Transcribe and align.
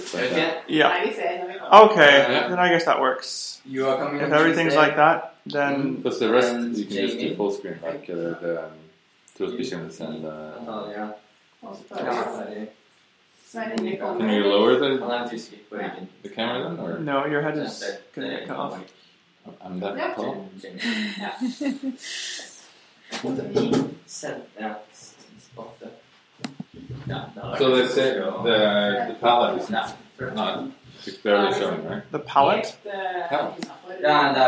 truth. 0.00 0.32
Yeah. 0.32 0.60
yeah. 0.68 0.88
Okay, 1.72 2.32
yeah. 2.32 2.48
then 2.48 2.58
I 2.58 2.68
guess 2.68 2.84
that 2.84 3.00
works. 3.00 3.60
You 3.64 3.86
are 3.88 3.96
coming. 3.96 4.20
If 4.20 4.32
everything's 4.32 4.74
like 4.74 4.96
that, 4.96 5.36
then 5.46 5.74
mm-hmm. 5.74 5.94
because 5.96 6.18
the 6.18 6.30
rest 6.30 6.54
you 6.54 6.84
can 6.84 6.94
Jamie. 6.94 7.06
just 7.06 7.18
do 7.18 7.36
full 7.36 7.52
screen, 7.52 7.78
like 7.82 8.08
uh, 8.10 8.14
the 8.14 8.64
um, 8.64 8.72
truth 9.36 9.56
visions 9.56 10.00
and. 10.00 10.24
Uh, 10.24 10.52
oh 10.66 10.90
yeah. 10.90 11.12
Can 14.18 14.30
you 14.30 14.44
lower 14.44 14.76
the, 14.78 14.96
the 16.22 16.28
camera 16.28 16.70
then? 16.70 16.78
Or? 16.78 16.98
No, 17.00 17.26
your 17.26 17.42
head 17.42 17.58
is 17.58 17.84
going 18.14 18.30
to 18.30 18.36
get 18.36 18.46
cut 18.46 18.56
off. 18.56 18.80
I'm 19.60 19.80
that 19.80 20.14
tall. 20.14 20.48
yeah. 20.62 21.36
No. 27.06 27.54
so 27.58 27.76
they 27.76 27.88
say 27.88 28.14
the, 28.14 29.06
the 29.08 29.16
palette 29.20 29.62
is 29.62 29.70
not. 29.70 29.96
not 30.18 30.70
it's 31.06 31.16
barely 31.16 31.52
showing, 31.58 31.84
right? 31.86 32.02
The 32.12 32.18
palette? 32.18 32.76
Yeah. 32.84 33.54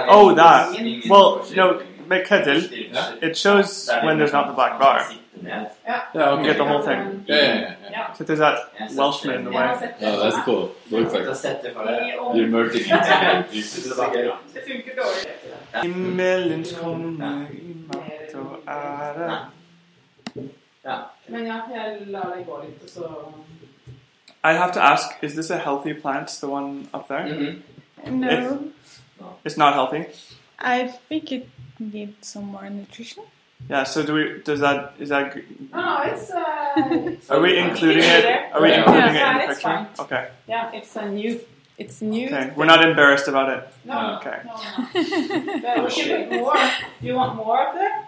Oh, 0.08 0.34
that. 0.34 1.08
Well, 1.08 1.46
no, 1.54 1.82
make 2.06 2.26
It 2.30 3.36
shows 3.36 3.90
when 4.02 4.18
there's 4.18 4.32
not 4.32 4.48
the 4.48 4.54
black 4.54 4.78
bar. 4.78 5.10
Yeah. 5.42 5.70
yeah 5.84 6.04
okay. 6.14 6.42
You 6.42 6.46
get 6.48 6.58
the 6.58 6.64
whole 6.64 6.82
thing. 6.82 7.24
Yeah, 7.26 7.36
yeah, 7.36 7.52
yeah. 7.52 7.76
yeah. 7.90 8.12
So 8.12 8.24
there's 8.24 8.38
that 8.38 8.72
Welshman 8.94 9.34
in 9.36 9.44
the 9.44 9.50
way. 9.50 9.94
Oh, 10.02 10.22
that's 10.22 10.44
cool. 10.44 10.74
Looks 10.90 11.12
like 11.14 11.24
you're 12.34 12.46
merging. 12.48 12.84
Himmelens 15.72 16.72
i 16.78 18.34
og 18.34 18.60
ære. 18.66 19.48
Men 21.28 21.46
ja, 21.46 21.60
jeg 21.74 21.96
lar 22.06 22.32
det 22.36 22.46
gå 22.46 22.62
litt, 22.64 22.82
og 22.82 22.88
så 22.88 23.08
I 24.44 24.52
have 24.54 24.72
to 24.72 24.80
ask, 24.80 25.06
is 25.22 25.32
this 25.34 25.50
a 25.50 25.56
healthy 25.58 25.92
plant, 26.00 26.28
the 26.40 26.48
one 26.48 26.88
up 26.94 27.06
there? 27.08 27.24
Mhm. 27.26 27.62
No, 28.20 28.28
If- 28.28 28.58
It's 29.44 29.56
not 29.56 29.74
healthy. 29.74 30.04
I 30.58 30.88
think 31.08 31.30
it 31.32 31.46
needs 31.78 32.28
some 32.28 32.46
more 32.46 32.68
nutrition. 32.70 33.22
Yeah. 33.70 33.84
So 33.86 34.02
do 34.02 34.14
we? 34.14 34.42
Does 34.44 34.58
that? 34.60 34.94
Is 34.98 35.08
that? 35.10 35.34
g- 35.34 35.44
No, 35.72 35.80
no, 35.80 36.02
it's 36.12 36.30
uh, 36.30 37.34
Are 37.34 37.40
we 37.40 37.56
including 37.58 38.02
it? 38.02 38.24
Are 38.52 38.60
we 38.60 38.68
Yeah. 38.70 38.78
including 38.80 39.14
it 39.14 39.22
in 39.22 39.34
the 39.38 39.44
it's 39.44 39.54
picture? 39.54 39.68
fine. 39.68 39.86
Okay. 39.98 40.28
yeah, 40.48 40.72
it's 40.74 40.96
a 40.96 41.06
new. 41.08 41.40
It's 41.78 42.02
new. 42.02 42.26
Okay. 42.26 42.50
We're 42.56 42.66
not 42.66 42.84
embarrassed 42.84 43.28
about 43.28 43.48
it. 43.56 43.62
No, 43.84 43.94
no, 44.02 44.16
Okay. 44.16 44.38
no, 44.44 44.52
no. 44.54 45.74
But 45.76 45.84
we 45.84 45.90
should 45.90 46.28
put 46.30 46.40
more. 46.40 46.54
Do 47.00 47.06
you 47.06 47.14
want 47.14 47.36
more 47.36 47.68
up 47.68 47.74
there? 47.74 48.01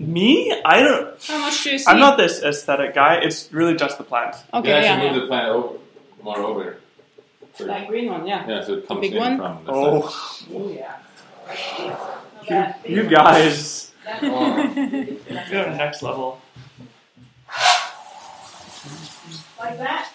Me? 0.00 0.50
I 0.64 0.82
don't. 0.82 1.22
How 1.24 1.38
much 1.38 1.62
do 1.62 1.70
you 1.72 1.78
see? 1.78 1.84
I'm 1.86 1.98
not 2.00 2.16
this 2.16 2.42
aesthetic 2.42 2.94
guy. 2.94 3.16
It's 3.22 3.52
really 3.52 3.74
just 3.76 3.98
the 3.98 4.04
plant. 4.04 4.34
Okay, 4.54 4.68
you 4.70 4.74
actually 4.74 5.06
yeah. 5.06 5.12
move 5.12 5.20
the 5.22 5.26
plant 5.28 5.48
over, 5.50 5.78
more 6.22 6.38
over. 6.38 6.76
For- 7.52 7.66
Like 7.66 7.86
green 7.86 8.10
one, 8.10 8.26
yeah. 8.26 8.48
yeah, 8.48 8.64
so 8.64 8.74
it 8.74 8.88
comes 8.88 9.00
big 9.02 9.12
in 9.12 9.18
one? 9.18 9.36
from 9.36 9.64
the 9.66 9.72
Oh, 9.72 10.08
side. 10.08 10.48
Oh 10.54 10.68
yeah. 12.48 12.74
You, 12.88 12.96
you 13.02 13.08
guys, 13.10 13.92
That 14.06 14.22
Oh. 14.22 14.32
one. 14.32 15.18
you're 15.50 15.70
next 15.76 16.02
level. 16.02 16.40
Like 19.58 19.76
that. 19.78 20.08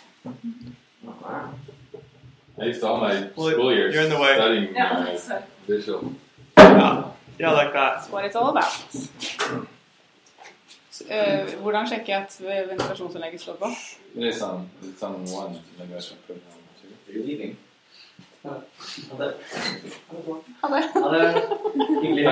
I 2.58 2.64
used 2.66 2.84
all 2.84 2.98
my 2.98 3.30
Well, 3.36 3.52
school 3.52 3.72
years 3.72 3.94
you're 3.94 4.04
in 4.06 4.10
the 4.10 4.18
way. 4.20 4.34
studying 4.36 4.74
Yeah, 4.74 4.92
uh, 4.92 5.04
that's 5.06 5.30
it. 5.30 5.44
visual. 5.68 6.14
Yeah, 6.58 7.04
yeah, 7.38 7.52
like 7.52 7.72
that. 7.74 7.98
That's 7.98 8.10
what 8.10 8.26
it's 8.26 8.36
all 8.36 8.50
about. 8.50 8.74
Så, 10.96 11.04
eh, 11.12 11.56
hvordan 11.60 11.88
sjekker 11.90 12.14
jeg 12.14 12.22
at 12.24 12.36
ventilasjonsanlegget 12.70 13.42
slår 13.42 13.56
på? 13.60 13.70
Det 14.16 14.30
er 14.30 14.36
sånn, 14.38 14.62
det 14.80 14.94
er 14.94 15.00
sånn 15.02 15.26
one, 15.28 15.58
jeg 15.82 17.26
leaving? 17.26 17.58
Ha 18.46 18.54
det. 19.18 19.34
Ha 20.62 20.70
det. 20.70 20.84
Ha 20.94 21.10
det. 21.12 21.26
Hyggelig. 22.04 22.26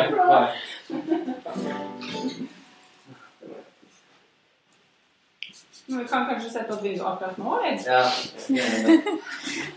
Men 5.85 5.99
vi 5.99 6.05
kan 6.07 6.25
kanskje 6.29 6.49
sette 6.53 6.71
opp 6.71 6.83
vinduet 6.85 7.07
akkurat 7.09 7.37
nå, 7.41 7.57
eller? 7.59 7.83
Ja. 7.83 8.07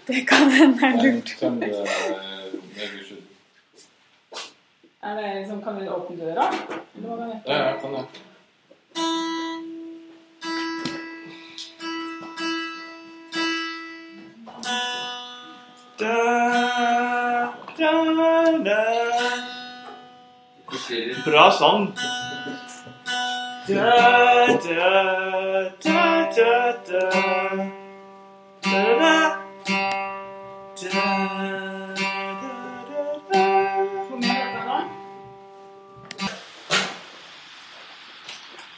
Det 0.07 0.23
kan 0.31 0.51
hende 0.61 0.93
er 0.93 1.03
lurt. 1.03 1.35
uh, 1.43 1.51
should... 3.03 3.27
Er 5.03 5.19
det 5.19 5.35
liksom, 5.41 5.63
kan 5.65 5.81
vi 5.81 5.89
åpne 5.89 6.17
døra? 6.23 6.47
Ja, 7.03 7.59
ja, 7.59 7.77
kan 7.83 7.99
det. 7.99 8.07
Bra 21.25 21.51
sang. 21.51 21.93
Da, 23.69 24.47
da, 24.47 25.71
da, 25.83 26.31
da, 26.37 26.73
da. 26.87 27.11
Da, 28.63 28.99
da. 28.99 28.99
Da, 28.99 29.36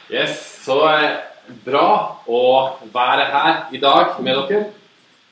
Yes, 0.09 0.63
så 0.65 0.75
eh, 0.89 1.17
bra 1.65 1.89
å 2.25 2.39
være 2.89 3.25
her 3.29 3.57
i 3.77 3.81
dag 3.81 4.15
med 4.25 4.39
dere. 4.49 4.63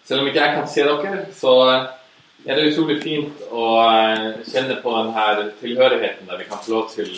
Selv 0.05 0.21
om 0.21 0.29
ikke 0.29 0.43
jeg 0.43 0.53
kan 0.53 0.67
se 0.69 0.85
dere, 0.85 1.23
så 1.33 1.53
eh, 1.71 1.87
er 2.45 2.59
det 2.59 2.67
utrolig 2.69 2.99
fint 3.01 3.41
å 3.49 3.71
eh, 3.87 4.27
kjenne 4.45 4.77
på 4.83 4.93
denne 4.93 5.47
tilhørigheten 5.63 6.29
der 6.29 6.43
vi 6.43 6.47
kan 6.51 6.61
få 6.61 6.75
lov 6.75 6.93
til 6.93 7.09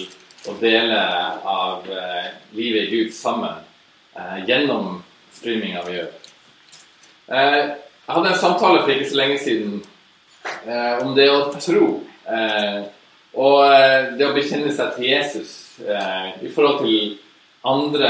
å 0.47 0.55
dele 0.61 1.01
av 1.43 1.83
livet 2.55 2.85
i 2.85 2.91
Gud 2.93 3.09
sammen 3.11 3.57
gjennom 4.47 5.01
streaminga 5.35 5.81
vi 5.83 5.97
gjør. 5.97 6.13
Jeg 7.27 7.65
hadde 8.07 8.31
en 8.31 8.39
samtale 8.39 8.85
for 8.85 8.93
ikke 8.93 9.09
så 9.11 9.19
lenge 9.19 9.41
siden 9.43 9.81
om 11.03 11.11
det 11.17 11.27
å 11.27 11.41
tro. 11.59 11.89
Og 13.35 14.15
det 14.15 14.29
å 14.29 14.37
bekjenne 14.37 14.71
seg 14.71 14.95
til 14.95 15.09
Jesus 15.11 15.51
i 15.83 16.53
forhold 16.55 16.85
til 16.85 17.19
andre 17.61 18.09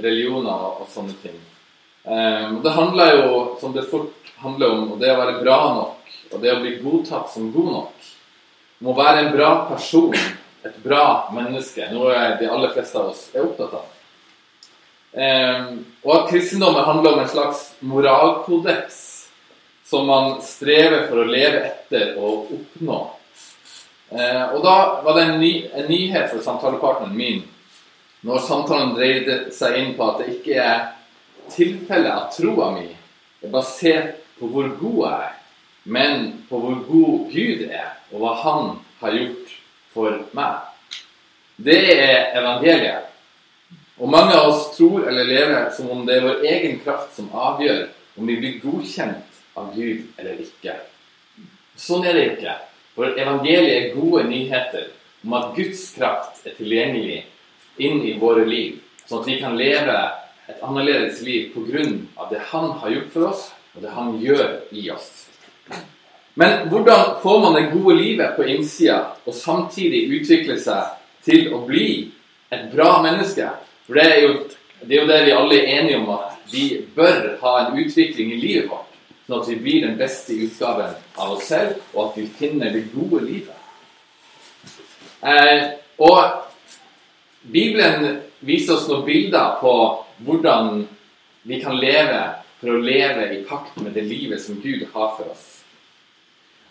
religioner 0.00 0.68
og 0.80 0.88
sånne 0.92 1.16
ting. 1.22 1.38
Eh, 2.04 2.52
det 2.64 2.74
handler 2.76 3.16
jo, 3.16 3.32
som 3.60 3.72
det 3.72 3.86
fort 3.90 4.32
handler 4.42 4.72
om, 4.74 4.98
det 5.00 5.12
å 5.12 5.18
være 5.20 5.40
bra 5.42 5.58
nok, 5.76 6.14
og 6.32 6.40
det 6.42 6.54
å 6.54 6.60
bli 6.62 6.76
godtatt 6.82 7.30
som 7.32 7.52
god 7.54 7.72
nok. 7.76 8.10
Om 8.82 8.90
å 8.90 8.98
være 8.98 9.26
en 9.26 9.32
bra 9.36 9.52
person, 9.68 10.16
et 10.62 10.78
bra 10.82 11.28
menneske, 11.34 11.86
noe 11.92 12.16
de 12.40 12.50
aller 12.50 12.72
fleste 12.74 12.98
av 12.98 13.12
oss 13.12 13.28
er 13.34 13.44
opptatt 13.44 13.76
av. 13.78 13.88
Eh, 15.12 15.64
og 16.02 16.12
at 16.16 16.28
kristendommen 16.30 16.86
handler 16.88 17.14
om 17.14 17.22
en 17.22 17.30
slags 17.30 17.66
moralkodeks 17.84 19.00
som 19.84 20.06
man 20.08 20.38
strever 20.40 21.04
for 21.10 21.20
å 21.20 21.28
leve 21.28 21.66
etter 21.68 22.14
og 22.16 22.54
oppnå. 22.56 23.00
Eh, 24.12 24.44
og 24.54 24.62
da 24.64 24.76
var 25.04 25.18
det 25.18 25.26
en, 25.26 25.40
ny, 25.40 25.52
en 25.68 25.90
nyhet 25.90 26.30
for 26.32 26.44
samtalepartneren 26.44 27.16
min 27.16 27.42
når 28.22 28.42
samtalen 28.46 28.94
dreide 28.94 29.36
seg 29.54 29.78
inn 29.80 29.94
på 29.98 30.08
at 30.10 30.20
det 30.22 30.34
ikke 30.36 30.58
er 30.62 30.82
tilfellet 31.50 32.12
at 32.12 32.36
troa 32.36 32.70
mi 32.76 32.86
er 33.42 33.50
basert 33.50 34.20
på 34.38 34.50
hvor 34.50 34.68
god 34.78 34.98
jeg 35.02 35.26
er, 35.26 35.32
men 35.84 36.28
på 36.48 36.60
hvor 36.62 36.76
god 36.86 37.32
Gud 37.32 37.64
er, 37.66 37.88
og 38.12 38.22
hva 38.22 38.34
Han 38.42 38.68
har 39.00 39.16
gjort 39.18 39.56
for 39.92 40.20
meg. 40.36 40.60
Det 41.56 41.80
er 41.96 42.38
evangeliet. 42.38 43.08
Og 43.98 44.10
mange 44.10 44.34
av 44.34 44.48
oss 44.50 44.70
tror 44.76 45.08
eller 45.08 45.26
lever 45.26 45.70
som 45.74 45.90
om 45.90 46.06
det 46.06 46.16
er 46.16 46.26
vår 46.26 46.46
egen 46.48 46.78
kraft 46.82 47.16
som 47.16 47.30
avgjør 47.34 47.84
om 48.18 48.26
vi 48.26 48.38
blir 48.38 48.60
godkjent 48.62 49.42
av 49.58 49.74
Gud 49.74 50.06
eller 50.18 50.40
ikke. 50.42 50.78
Sånn 51.78 52.06
er 52.06 52.16
det 52.16 52.24
ikke. 52.32 52.56
For 52.96 53.18
evangeliet 53.18 53.74
er 53.76 53.94
gode 53.96 54.24
nyheter 54.30 54.90
om 55.24 55.36
at 55.38 55.52
Guds 55.56 55.84
kraft 55.96 56.46
er 56.46 56.56
tilgjengelig 56.56 57.22
inn 57.76 58.02
i 58.04 58.18
våre 58.18 58.44
liv, 58.44 58.80
sånn 59.06 59.22
at 59.22 59.28
vi 59.28 59.38
kan 59.40 59.56
leve 59.56 59.96
et 60.48 60.62
annerledes 60.62 61.22
liv 61.22 61.52
pga. 61.54 62.28
det 62.30 62.40
Han 62.50 62.70
har 62.78 62.90
gjort 62.90 63.12
for 63.12 63.28
oss, 63.28 63.50
og 63.74 63.82
det 63.82 63.90
Han 63.90 64.18
gjør 64.20 64.60
i 64.70 64.90
oss. 64.90 65.28
Men 66.34 66.68
hvordan 66.68 67.20
får 67.22 67.40
man 67.40 67.54
det 67.54 67.70
gode 67.72 67.96
livet 67.96 68.36
på 68.36 68.44
innsida 68.48 69.16
og 69.26 69.34
samtidig 69.34 70.08
utvikle 70.20 70.56
seg 70.60 70.96
til 71.24 71.52
å 71.52 71.60
bli 71.66 72.10
et 72.50 72.70
bra 72.72 73.02
menneske? 73.02 73.48
For 73.86 73.94
det 73.94 74.06
er 74.08 74.20
jo 74.22 74.32
det, 74.82 74.96
er 74.96 75.00
jo 75.00 75.08
det 75.08 75.24
vi 75.24 75.34
alle 75.36 75.58
er 75.60 75.68
enige 75.78 75.98
om, 76.00 76.08
at 76.10 76.38
vi 76.52 76.86
bør 76.94 77.36
ha 77.40 77.52
en 77.60 77.76
utvikling 77.78 78.32
i 78.32 78.40
livet 78.40 78.70
vårt. 78.70 78.88
Sånn 79.26 79.42
at 79.42 79.50
vi 79.52 79.58
blir 79.62 79.84
den 79.84 79.98
beste 80.00 80.34
utgaven 80.34 80.96
av 81.14 81.36
oss 81.36 81.46
selv, 81.52 81.76
og 81.94 82.08
at 82.08 82.16
vi 82.18 82.26
finner 82.38 82.72
det 82.74 82.88
gode 82.94 83.22
livet. 83.24 83.58
Eh, 85.22 85.68
og 86.02 86.18
Bibelen 87.42 88.20
viser 88.40 88.76
oss 88.76 88.88
noen 88.88 89.04
bilder 89.06 89.56
på 89.60 89.74
hvordan 90.22 90.84
vi 91.42 91.58
kan 91.62 91.78
leve 91.78 92.20
for 92.60 92.70
å 92.70 92.82
leve 92.82 93.26
i 93.34 93.40
pakt 93.46 93.80
med 93.82 93.96
det 93.96 94.06
livet 94.06 94.42
som 94.42 94.60
Gud 94.62 94.86
har 94.92 95.16
for 95.16 95.32
oss. 95.32 95.48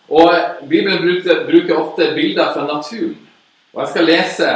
Og 0.08 0.32
Bibelen 0.68 1.02
bruker, 1.02 1.44
bruker 1.46 1.76
ofte 1.76 2.12
bilder 2.16 2.54
fra 2.54 2.64
naturen. 2.66 3.18
Og 3.72 3.82
jeg 3.82 3.92
skal 3.92 4.08
lese 4.08 4.48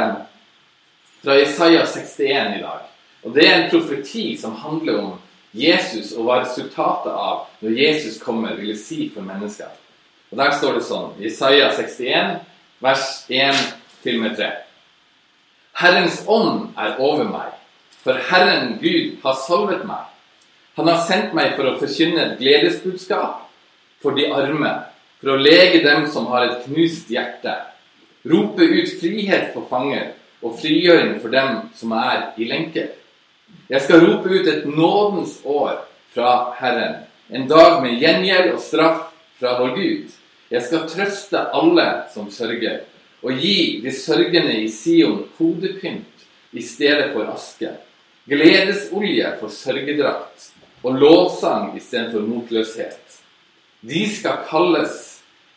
fra 1.21 1.37
Isaiah 1.41 1.85
61 1.85 2.57
i 2.57 2.61
dag. 2.61 2.83
Og 3.23 3.33
Det 3.33 3.47
er 3.47 3.55
en 3.55 3.69
profeti 3.69 4.37
som 4.37 4.55
handler 4.55 4.99
om 5.01 5.15
Jesus 5.51 6.13
og 6.13 6.27
hva 6.27 6.41
resultatet 6.43 7.13
av 7.13 7.47
når 7.61 7.77
Jesus 7.77 8.21
kommer, 8.21 8.55
vil 8.57 8.77
si 8.77 9.09
for 9.13 9.25
mennesker. 9.25 9.69
Og 10.31 10.37
Der 10.37 10.51
står 10.51 10.77
det 10.77 10.85
sånn 10.85 11.17
Jesaja 11.21 11.71
Isaiah 11.71 11.75
61, 11.77 12.39
vers 12.81 13.05
1-3. 13.29 14.66
Herrens 15.77 16.23
ånd 16.25 16.71
er 16.73 16.97
over 16.97 17.27
meg, 17.29 17.51
for 18.01 18.17
Herren 18.29 18.77
Gud 18.81 19.19
har 19.21 19.35
salvet 19.43 19.83
meg. 19.85 20.07
Han 20.77 20.89
har 20.89 21.03
sendt 21.05 21.35
meg 21.37 21.53
for 21.57 21.69
å 21.69 21.75
forkynne 21.77 22.23
et 22.23 22.39
gledesbudskap 22.41 23.43
for 24.01 24.17
de 24.17 24.25
arme, 24.33 24.71
for 25.21 25.33
å 25.33 25.41
lege 25.41 25.83
dem 25.85 26.07
som 26.09 26.29
har 26.31 26.47
et 26.47 26.63
knust 26.65 27.11
hjerte, 27.13 27.53
rope 28.25 28.65
ut 28.65 28.95
frihet 29.01 29.51
for 29.53 29.69
fanger 29.69 30.15
og 30.41 30.57
frigjøring 30.61 31.17
for 31.21 31.33
dem 31.33 31.61
som 31.77 31.93
er 31.97 32.31
i 32.37 32.49
lenker. 32.49 32.91
Jeg 33.69 33.85
skal 33.85 34.01
rope 34.05 34.33
ut 34.33 34.49
et 34.49 34.65
nådens 34.65 35.39
år 35.45 35.79
fra 36.13 36.55
Herren, 36.57 37.03
en 37.29 37.47
dag 37.49 37.81
med 37.83 38.01
gjengjeld 38.01 38.53
og 38.55 38.61
straff 38.63 39.01
fra 39.37 39.57
vår 39.61 39.73
Gud. 39.77 40.13
Jeg 40.49 40.63
skal 40.65 40.87
trøste 40.89 41.41
alle 41.53 41.87
som 42.13 42.29
sørger, 42.31 42.85
og 43.27 43.41
gi 43.43 43.81
de 43.83 43.91
sørgende 43.91 44.53
i 44.63 44.69
Sion 44.71 45.25
hodepynt 45.37 46.27
i 46.55 46.61
stedet 46.63 47.09
for 47.11 47.27
aske, 47.27 47.73
gledesolje 48.27 49.33
for 49.41 49.51
sørgedrakt 49.51 50.45
og 50.87 50.95
lovsang 51.01 51.73
istedenfor 51.75 52.23
motløshet. 52.23 53.17
De 53.83 54.05
skal 54.15 54.45
kalles 54.47 54.95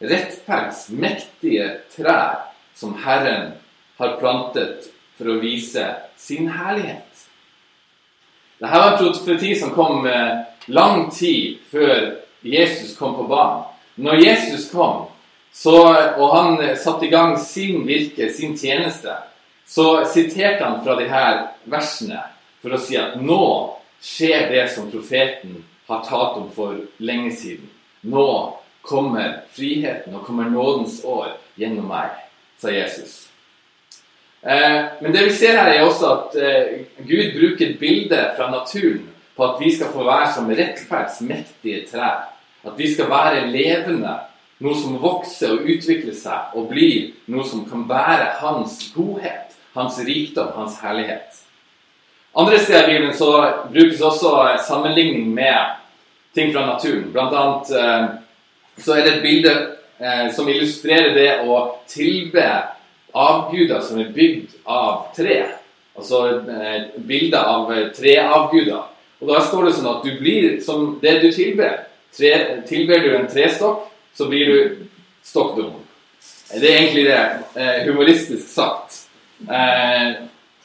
rettferds 0.02 0.88
mektige 0.90 1.68
trær 1.94 2.50
som 2.74 2.96
Herren 3.04 3.52
har 4.00 4.16
plantet 4.18 4.90
for 5.18 5.30
å 5.30 5.38
vise 5.38 5.84
sin 6.18 6.50
herlighet. 6.50 7.06
Dette 8.58 8.82
var 8.82 8.96
en 8.96 9.14
profeti 9.14 9.54
som 9.56 9.70
kom 9.76 10.08
eh, 10.10 10.42
lang 10.66 11.06
tid 11.14 11.60
før 11.70 12.16
Jesus 12.42 12.96
kom 12.98 13.14
på 13.16 13.28
banen. 13.30 13.68
Når 14.00 14.24
Jesus 14.24 14.66
kom, 14.72 15.09
så, 15.52 15.76
og 16.16 16.36
han 16.36 16.76
satte 16.78 17.06
i 17.06 17.12
gang 17.12 17.34
sin 17.38 17.82
virke, 17.86 18.30
sin 18.32 18.56
tjeneste, 18.58 19.16
så 19.66 20.04
siterte 20.06 20.64
han 20.64 20.80
fra 20.84 20.96
de 20.98 21.08
her 21.10 21.42
versene 21.70 22.22
for 22.62 22.74
å 22.74 22.80
si 22.80 22.98
at 22.98 23.18
nå 23.22 23.42
skjer 24.02 24.48
det 24.50 24.64
som 24.74 24.90
profeten 24.90 25.60
har 25.90 26.04
talt 26.06 26.38
om 26.40 26.48
for 26.54 26.78
lenge 27.02 27.32
siden. 27.36 27.68
Nå 28.00 28.26
kommer 28.82 29.42
friheten, 29.52 30.14
og 30.14 30.24
kommer 30.26 30.48
nådens 30.50 31.02
år 31.04 31.34
gjennom 31.60 31.90
meg, 31.90 32.14
sa 32.58 32.72
Jesus. 32.72 33.26
Eh, 34.42 34.84
men 35.02 35.12
det 35.12 35.26
vi 35.26 35.36
ser 35.36 35.58
her, 35.58 35.74
er 35.74 35.84
også 35.84 36.12
at 36.14 36.36
eh, 36.40 36.78
Gud 37.04 37.34
bruker 37.36 37.66
et 37.66 37.80
bilde 37.80 38.20
fra 38.38 38.48
naturen 38.50 39.04
på 39.36 39.44
at 39.44 39.60
vi 39.60 39.72
skal 39.74 39.92
få 39.92 40.04
være 40.06 40.32
som 40.34 40.48
rettferdsmektige 40.48 41.84
trær. 41.90 42.30
At 42.64 42.76
vi 42.76 42.88
skal 42.92 43.10
være 43.10 43.46
levende, 43.52 44.16
noe 44.60 44.76
som 44.76 44.98
vokser 45.00 45.54
og 45.56 45.68
utvikler 45.72 46.16
seg 46.16 46.56
og 46.56 46.68
blir 46.72 47.12
noe 47.32 47.44
som 47.48 47.64
kan 47.68 47.86
bære 47.88 48.34
hans 48.42 48.78
godhet, 48.94 49.56
hans 49.76 50.00
rikdom, 50.04 50.52
hans 50.56 50.78
herlighet. 50.82 51.38
Andre 52.36 52.58
steder 52.58 52.88
i 52.88 52.92
Bibelen 52.92 53.14
så 53.16 53.30
brukes 53.72 54.00
også 54.00 54.34
sammenligning 54.68 55.30
med 55.34 55.76
ting 56.34 56.52
fra 56.54 56.66
naturen. 56.66 57.08
Blant 57.12 57.34
annet 57.34 57.72
eh, 57.74 58.04
så 58.84 58.94
er 58.94 59.06
det 59.06 59.14
et 59.16 59.24
bilde 59.24 59.54
eh, 59.98 60.28
som 60.34 60.48
illustrerer 60.48 61.16
det 61.16 61.30
å 61.42 61.62
tilbe 61.90 62.46
avguder 63.10 63.82
som 63.82 63.98
er 63.98 64.12
bygd 64.14 64.54
av 64.70 65.10
tre. 65.16 65.42
Altså 65.98 66.22
bilder 66.46 66.86
bilde 67.08 67.40
av 67.42 67.72
treavguder. 67.96 68.86
Og 69.20 69.28
da 69.28 69.40
står 69.44 69.66
det 69.66 69.74
sånn 69.76 69.90
at 69.90 70.04
du 70.06 70.14
blir 70.20 70.60
som 70.64 70.94
det 71.02 71.18
du 71.24 71.28
tilber. 71.34 71.82
Tre, 72.14 72.30
tilber 72.66 73.02
du 73.04 73.10
en 73.14 73.28
trestokk, 73.30 73.89
så 74.14 74.28
blir 74.28 74.46
du 74.46 74.86
stokk 75.22 75.56
dum. 75.56 75.78
Det 76.50 76.66
er 76.66 76.78
egentlig 76.78 77.04
det, 77.04 77.20
eh, 77.56 77.86
humoristisk 77.86 78.48
sagt. 78.48 79.06
Eh, 79.50 80.12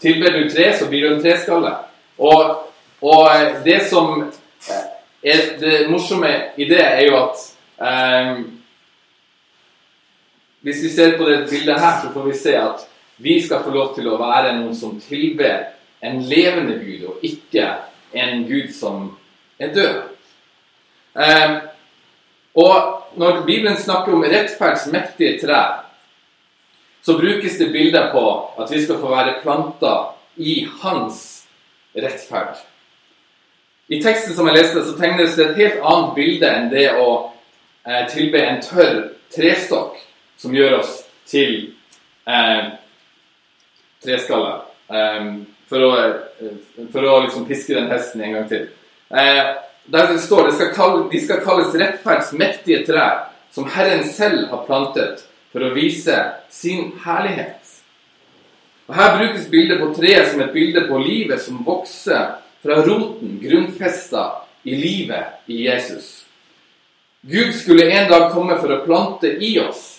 tilber 0.01 0.31
du 0.31 0.49
tre, 0.49 0.73
så 0.77 0.87
blir 0.89 1.01
du 1.01 1.15
en 1.15 1.21
treskalle. 1.21 1.75
Og, 2.17 2.71
og 3.01 3.29
det 3.65 3.81
som 3.89 4.21
eh, 4.69 4.85
er 5.23 5.57
det 5.59 5.89
morsomme 5.89 6.31
i 6.57 6.69
det, 6.69 6.81
er 6.81 7.05
jo 7.07 7.17
at 7.23 7.45
um, 7.77 8.51
Hvis 10.61 10.83
vi 10.83 10.89
ser 10.89 11.17
på 11.17 11.29
det 11.29 11.49
bildet 11.49 11.79
her, 11.79 12.01
så 12.01 12.13
får 12.13 12.23
vi 12.25 12.37
se 12.37 12.55
at 12.57 12.87
vi 13.17 13.41
skal 13.41 13.63
få 13.63 13.69
lov 13.69 13.91
til 13.95 14.07
å 14.09 14.17
være 14.17 14.55
noen 14.57 14.73
som 14.75 14.95
tilber 15.01 15.59
en 16.01 16.23
levende 16.25 16.79
Gud, 16.81 17.03
og 17.05 17.19
ikke 17.21 17.67
en 18.13 18.47
Gud 18.49 18.71
som 18.73 19.11
er 19.59 19.73
død. 19.73 19.99
Um, 21.13 21.53
og 22.55 23.04
når 23.17 23.41
Bibelen 23.45 23.77
snakker 23.77 24.13
om 24.13 24.23
rettferds 24.23 24.87
mektige 24.91 25.39
trær, 25.41 25.83
så 27.05 27.17
brukes 27.17 27.57
det 27.57 27.71
bilder 27.71 28.11
på 28.11 28.23
at 28.59 28.71
vi 28.71 28.81
skal 28.83 28.99
få 29.01 29.11
være 29.11 29.39
planta 29.43 29.93
i 30.35 30.63
hans 30.81 31.45
rettferd. 31.95 32.57
I 33.87 34.01
teksten 34.01 34.33
som 34.33 34.47
jeg 34.49 34.57
leste, 34.57 34.81
så 34.81 34.95
tegnes 34.97 35.35
det 35.37 35.45
et 35.45 35.59
helt 35.61 35.83
annet 35.85 36.15
bilde 36.17 36.49
enn 36.49 36.71
det 36.71 36.87
å 36.97 37.09
eh, 37.85 38.07
tilbe 38.09 38.41
en 38.41 38.63
tørr 38.65 39.03
trestokk 39.35 39.99
som 40.41 40.55
gjør 40.57 40.79
oss 40.79 40.95
til 41.29 41.75
eh, 42.25 42.73
treskaller. 44.01 44.63
Eh, 44.89 45.29
for 45.69 45.85
å, 45.85 45.91
eh, 46.01 46.57
for 46.93 47.05
å 47.05 47.19
liksom 47.27 47.45
piske 47.45 47.77
den 47.77 47.91
hesten 47.93 48.25
en 48.25 48.35
gang 48.39 48.49
til. 48.49 48.67
Eh, 49.13 49.53
der 49.85 50.13
det 50.13 50.19
står 50.19 50.51
kalle, 50.73 51.05
de 51.11 51.21
skal 51.21 51.43
kalles 51.45 51.75
rettferds 51.75 52.33
mektige 52.33 52.85
trær, 52.87 53.29
som 53.51 53.69
Herren 53.69 54.03
selv 54.09 54.49
har 54.49 54.65
plantet 54.65 55.23
for 55.53 55.63
å 55.63 55.73
vise 55.75 56.15
sin 56.51 56.91
herlighet. 57.05 57.61
Og 58.87 58.95
Her 58.95 59.17
brukes 59.17 59.47
bildet 59.49 59.79
på 59.81 59.93
treet 59.95 60.31
som 60.31 60.41
et 60.41 60.53
bilde 60.53 60.85
på 60.89 60.99
livet 61.01 61.41
som 61.41 61.63
vokser 61.65 62.35
fra 62.61 62.81
roten, 62.85 63.37
grunnfesta 63.41 64.25
i 64.65 64.75
livet 64.75 65.49
i 65.49 65.65
Jesus. 65.65 66.25
Gud 67.21 67.53
skulle 67.57 67.89
en 67.89 68.09
dag 68.09 68.31
komme 68.33 68.57
for 68.61 68.73
å 68.73 68.83
plante 68.85 69.31
i 69.41 69.55
oss 69.61 69.91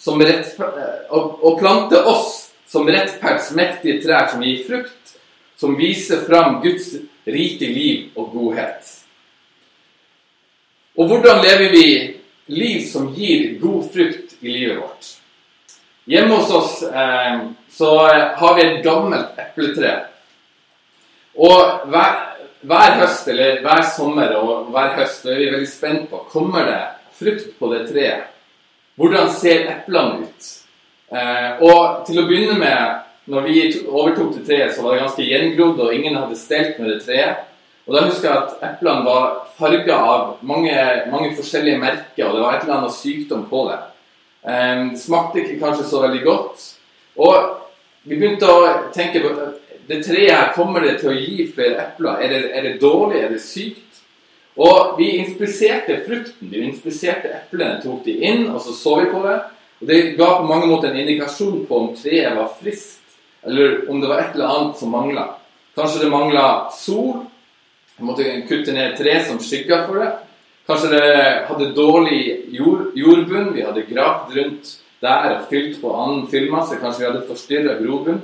og 0.00 1.58
plante 1.60 2.00
oss 2.08 2.50
som 2.68 2.88
rettferds 2.88 3.50
mektige 3.56 4.00
trær 4.04 4.30
som 4.32 4.44
gir 4.44 4.62
frukt, 4.64 5.16
som 5.60 5.76
viser 5.76 6.22
fram 6.24 6.60
Guds 6.64 6.94
rike 7.32 7.68
liv 7.70 8.18
og 8.18 8.32
godhet. 8.34 8.96
Og 10.98 11.06
hvordan 11.08 11.42
lever 11.44 11.70
vi 11.72 11.86
liv 12.50 12.80
som 12.86 13.14
gir 13.14 13.58
god 13.60 13.92
frukt 13.92 14.34
i 14.40 14.48
livet 14.48 14.78
vårt. 14.80 15.16
Hjemme 16.04 16.34
hos 16.34 16.50
oss 16.50 16.82
eh, 16.82 17.40
så 17.70 17.90
har 18.36 18.54
vi 18.56 18.62
et 18.62 18.84
gammelt 18.84 19.38
epletre. 19.38 19.92
Og 21.38 21.86
hver, 21.92 22.16
hver, 22.66 22.96
høst 23.02 23.28
eller 23.30 23.60
hver 23.62 23.84
sommer 23.94 24.34
og 24.40 24.72
hver 24.74 24.96
høst 24.98 25.28
er 25.28 25.38
vi 25.38 25.52
veldig 25.52 25.70
spent 25.70 26.08
på 26.10 26.24
kommer 26.32 26.66
det 26.66 26.80
frukt 27.20 27.54
på 27.58 27.70
det 27.74 27.84
treet. 27.92 28.26
Hvordan 28.98 29.30
ser 29.32 29.68
eplene 29.70 30.26
ut? 30.26 30.50
Eh, 31.14 31.62
og 31.62 32.02
til 32.08 32.20
å 32.20 32.26
begynne 32.26 32.58
med, 32.58 32.98
når 33.30 33.46
vi 33.46 33.60
overtok 33.86 34.34
det 34.34 34.42
treet, 34.48 34.74
så 34.74 34.82
var 34.82 34.96
det 34.96 35.04
ganske 35.04 35.26
gjengrodd, 35.28 35.80
og 35.84 35.94
ingen 35.94 36.18
hadde 36.18 36.38
stelt 36.38 36.80
med 36.80 36.90
det 36.94 36.98
treet. 37.04 37.46
Og 37.86 37.94
da 37.96 38.02
husker 38.06 38.28
jeg 38.28 38.42
at 38.42 38.66
eplene 38.68 39.06
var 39.06 39.30
farga 39.58 39.96
av 40.06 40.42
mange, 40.46 40.74
mange, 41.10 41.32
forskjellige 41.38 41.80
merker, 41.80 42.26
og 42.26 42.36
det 42.36 42.42
var 42.44 42.56
et 42.56 42.66
eller 42.66 42.76
annet 42.80 42.96
sykdom 42.96 43.46
på 43.50 43.64
det. 43.70 43.78
Um, 44.40 44.92
smakte 44.96 45.42
ikke 45.42 45.58
kanskje 45.60 45.88
så 45.90 46.02
veldig 46.04 46.20
godt. 46.24 46.66
Og 47.20 47.34
vi 48.06 48.16
begynte 48.16 48.48
å 48.50 48.68
tenke 48.94 49.22
på 49.24 49.32
det 49.90 50.00
treet 50.06 50.30
her, 50.30 50.52
kommer 50.54 50.84
det 50.86 51.00
til 51.00 51.10
å 51.10 51.16
gi 51.18 51.48
flere 51.50 51.88
epler? 51.88 52.22
Er 52.22 52.34
det, 52.34 52.42
er 52.54 52.66
det 52.68 52.76
dårlig? 52.82 53.24
Er 53.24 53.34
det 53.34 53.42
sykt? 53.42 54.00
Og 54.60 54.94
vi 54.98 55.16
inspiserte 55.18 56.00
frukten. 56.06 56.50
Vi 56.50 56.62
inspiserte 56.66 57.32
eplene, 57.40 57.80
tok 57.82 58.04
de 58.06 58.16
inn, 58.26 58.46
og 58.52 58.60
så 58.62 58.74
så 58.76 58.96
vi 59.00 59.10
på 59.10 59.22
det. 59.24 59.38
Og 59.80 59.88
Det 59.88 60.00
ga 60.18 60.30
på 60.38 60.48
mange 60.48 60.68
måter 60.68 60.90
en 60.90 61.00
indikasjon 61.00 61.64
på 61.66 61.78
om 61.78 61.92
treet 61.96 62.36
var 62.36 62.52
friskt, 62.60 62.99
eller 63.42 63.90
om 63.90 64.00
det 64.00 64.08
var 64.08 64.18
et 64.18 64.34
eller 64.34 64.46
annet 64.54 64.78
som 64.78 64.90
mangla. 64.90 65.26
Kanskje 65.74 66.04
det 66.04 66.10
mangla 66.10 66.70
sol, 66.72 67.26
Jeg 68.00 68.06
måtte 68.08 68.24
kutte 68.48 68.72
ned 68.72 68.94
tre 68.96 69.18
som 69.26 69.36
skygga 69.44 69.82
for 69.84 70.00
det. 70.00 70.06
Kanskje 70.64 70.88
det 70.88 71.08
hadde 71.50 71.66
dårlig 71.76 72.46
jord, 72.48 72.94
jordbunn. 72.96 73.50
Vi 73.52 73.60
hadde 73.60 73.82
gravd 73.84 74.32
rundt 74.38 74.70
der 75.04 75.34
og 75.34 75.50
fylt 75.50 75.82
på 75.82 75.92
annen 75.92 76.22
fyllmasse. 76.32 76.78
Kanskje 76.80 77.02
vi 77.02 77.08
hadde 77.10 77.26
forstyrra 77.28 77.74
grobunn. 77.82 78.22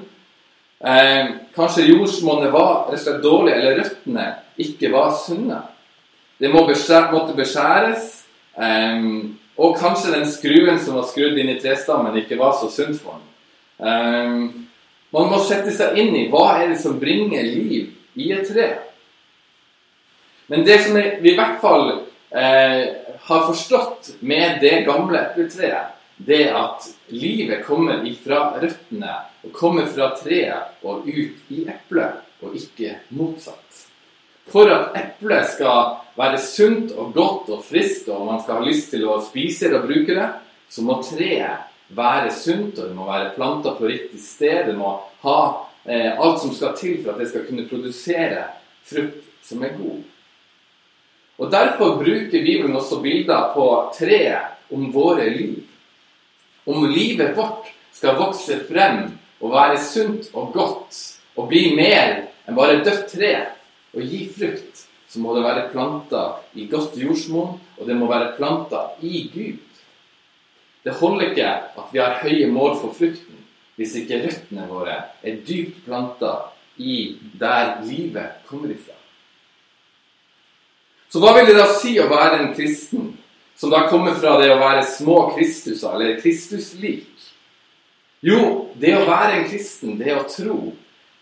Eh, 0.80 1.28
kanskje 1.52 1.90
jordsmonnet 1.90 2.54
var 2.56 2.88
rett 2.88 2.96
og 2.96 3.04
slett 3.04 3.20
dårlig, 3.20 3.52
eller 3.52 3.76
røttene 3.82 4.26
ikke 4.64 4.94
var 4.96 5.12
sunne. 5.12 5.60
Det 6.40 6.48
må 6.48 6.64
beskjæ 6.70 7.10
måtte 7.12 7.36
beskjæres. 7.36 8.08
Eh, 8.56 9.04
og 9.56 9.76
kanskje 9.76 10.12
den 10.12 10.28
skruen 10.28 10.78
som 10.80 10.96
var 10.98 11.08
skrudd 11.08 11.38
inn 11.40 11.52
i 11.52 11.60
trestammen, 11.60 12.16
ikke 12.16 12.40
var 12.40 12.56
så 12.56 12.68
sunn 12.72 12.96
for 12.96 13.16
den. 13.16 13.32
Ehm, 13.88 14.65
man 15.16 15.30
må 15.32 15.40
sette 15.40 15.72
seg 15.72 15.96
inn 15.96 16.12
i 16.16 16.26
hva 16.28 16.58
er 16.60 16.74
det 16.74 16.80
som 16.82 16.98
bringer 17.00 17.46
liv 17.46 17.88
i 18.20 18.32
et 18.36 18.48
tre. 18.48 18.68
Men 20.52 20.64
det 20.66 20.78
som 20.84 20.96
vi 20.98 21.32
i 21.32 21.36
hvert 21.38 21.60
fall 21.62 21.86
eh, 22.30 22.82
har 23.26 23.46
forstått 23.48 24.12
med 24.20 24.60
det 24.60 24.82
gamle 24.86 25.22
epletreet, 25.30 25.94
det 26.16 26.42
er 26.48 26.58
at 26.60 26.84
livet 27.12 27.64
kommer 27.66 28.04
ifra 28.08 28.54
røttene 28.60 29.16
og 29.44 29.52
kommer 29.56 29.88
fra 29.88 30.10
treet 30.16 30.84
og 30.86 31.08
ut 31.08 31.52
i 31.52 31.64
eplet, 31.68 32.22
og 32.44 32.56
ikke 32.56 32.98
motsatt. 33.16 33.84
For 34.52 34.70
at 34.70 34.96
eplet 34.96 35.48
skal 35.56 35.96
være 36.16 36.40
sunt 36.40 36.92
og 36.96 37.12
godt 37.16 37.50
og 37.56 37.64
friskt, 37.66 38.08
og 38.12 38.28
man 38.28 38.42
skal 38.42 38.60
ha 38.60 38.68
lyst 38.68 38.92
til 38.92 39.08
å 39.08 39.18
spise 39.24 39.72
det 39.72 39.80
og 39.80 39.88
bruke 39.88 40.16
det, 40.16 40.28
så 40.70 40.84
må 40.86 41.00
treet 41.04 41.72
være 41.88 42.32
sunt, 42.34 42.78
og 42.78 42.88
det 42.88 42.96
må 42.96 43.06
være 43.06 43.32
planta 43.36 43.74
på 43.76 43.86
riktig 43.86 44.20
sted. 44.22 44.66
Det 44.70 44.76
må 44.78 44.96
ha 45.22 45.38
eh, 45.86 46.12
alt 46.18 46.42
som 46.42 46.54
skal 46.54 46.76
til 46.78 46.98
for 47.02 47.14
at 47.14 47.22
det 47.22 47.30
skal 47.30 47.46
kunne 47.48 47.68
produsere 47.70 48.44
frukt 48.86 49.24
som 49.46 49.62
er 49.62 49.76
god. 49.78 50.02
Og 51.38 51.52
Derfor 51.52 51.98
bruker 52.00 52.30
Bibelen 52.44 52.76
også 52.76 53.00
bilder 53.00 53.52
på 53.54 53.66
treet 53.98 54.72
om 54.72 54.88
våre 54.92 55.28
liv. 55.30 55.60
Om 56.66 56.88
livet 56.90 57.36
vårt 57.36 57.68
skal 57.92 58.16
vokse 58.18 58.58
frem 58.68 59.04
og 59.40 59.52
være 59.52 59.78
sunt 59.80 60.30
og 60.34 60.52
godt 60.54 60.96
og 61.36 61.50
bli 61.50 61.74
mer 61.76 62.24
enn 62.46 62.56
bare 62.56 62.80
dødt 62.84 63.06
tre 63.12 63.32
og 63.96 64.02
gi 64.02 64.24
frukt, 64.32 64.86
så 65.08 65.20
må 65.22 65.34
det 65.36 65.44
være 65.44 65.68
planta 65.72 66.22
i 66.56 66.66
godt 66.70 66.96
jordsmonn, 66.98 67.56
og 67.78 67.86
det 67.86 67.96
må 67.96 68.08
være 68.10 68.34
planta 68.36 68.82
i 69.00 69.26
Gud. 69.32 69.60
Det 70.86 70.94
holder 71.00 71.32
ikke 71.32 71.46
at 71.50 71.88
vi 71.90 71.98
har 71.98 72.20
høye 72.22 72.46
mål 72.46 72.76
for 72.78 72.94
frukten, 72.94 73.40
hvis 73.74 73.96
ikke 73.98 74.20
røttene 74.22 74.68
våre 74.70 75.00
er 75.26 75.40
dypt 75.48 75.82
planta 75.84 76.36
i 76.78 77.16
der 77.40 77.80
livet 77.82 78.46
kommer 78.46 78.70
ifra. 78.70 78.94
Så 81.10 81.18
hva 81.22 81.34
vil 81.34 81.50
det 81.50 81.58
da 81.58 81.66
si 81.74 81.96
å 81.98 82.06
være 82.10 82.38
en 82.38 82.54
kristen, 82.54 83.10
som 83.58 83.72
da 83.72 83.86
kommer 83.90 84.14
fra 84.14 84.36
det 84.38 84.50
å 84.52 84.60
være 84.60 84.86
små 84.86 85.18
Kristuser, 85.34 85.96
eller 85.96 86.20
Kristuslik? 86.20 87.08
Jo, 88.22 88.68
det 88.78 88.94
å 88.96 89.06
være 89.08 89.40
en 89.40 89.46
kristen, 89.50 89.98
det 89.98 90.14
å 90.14 90.26
tro. 90.30 90.58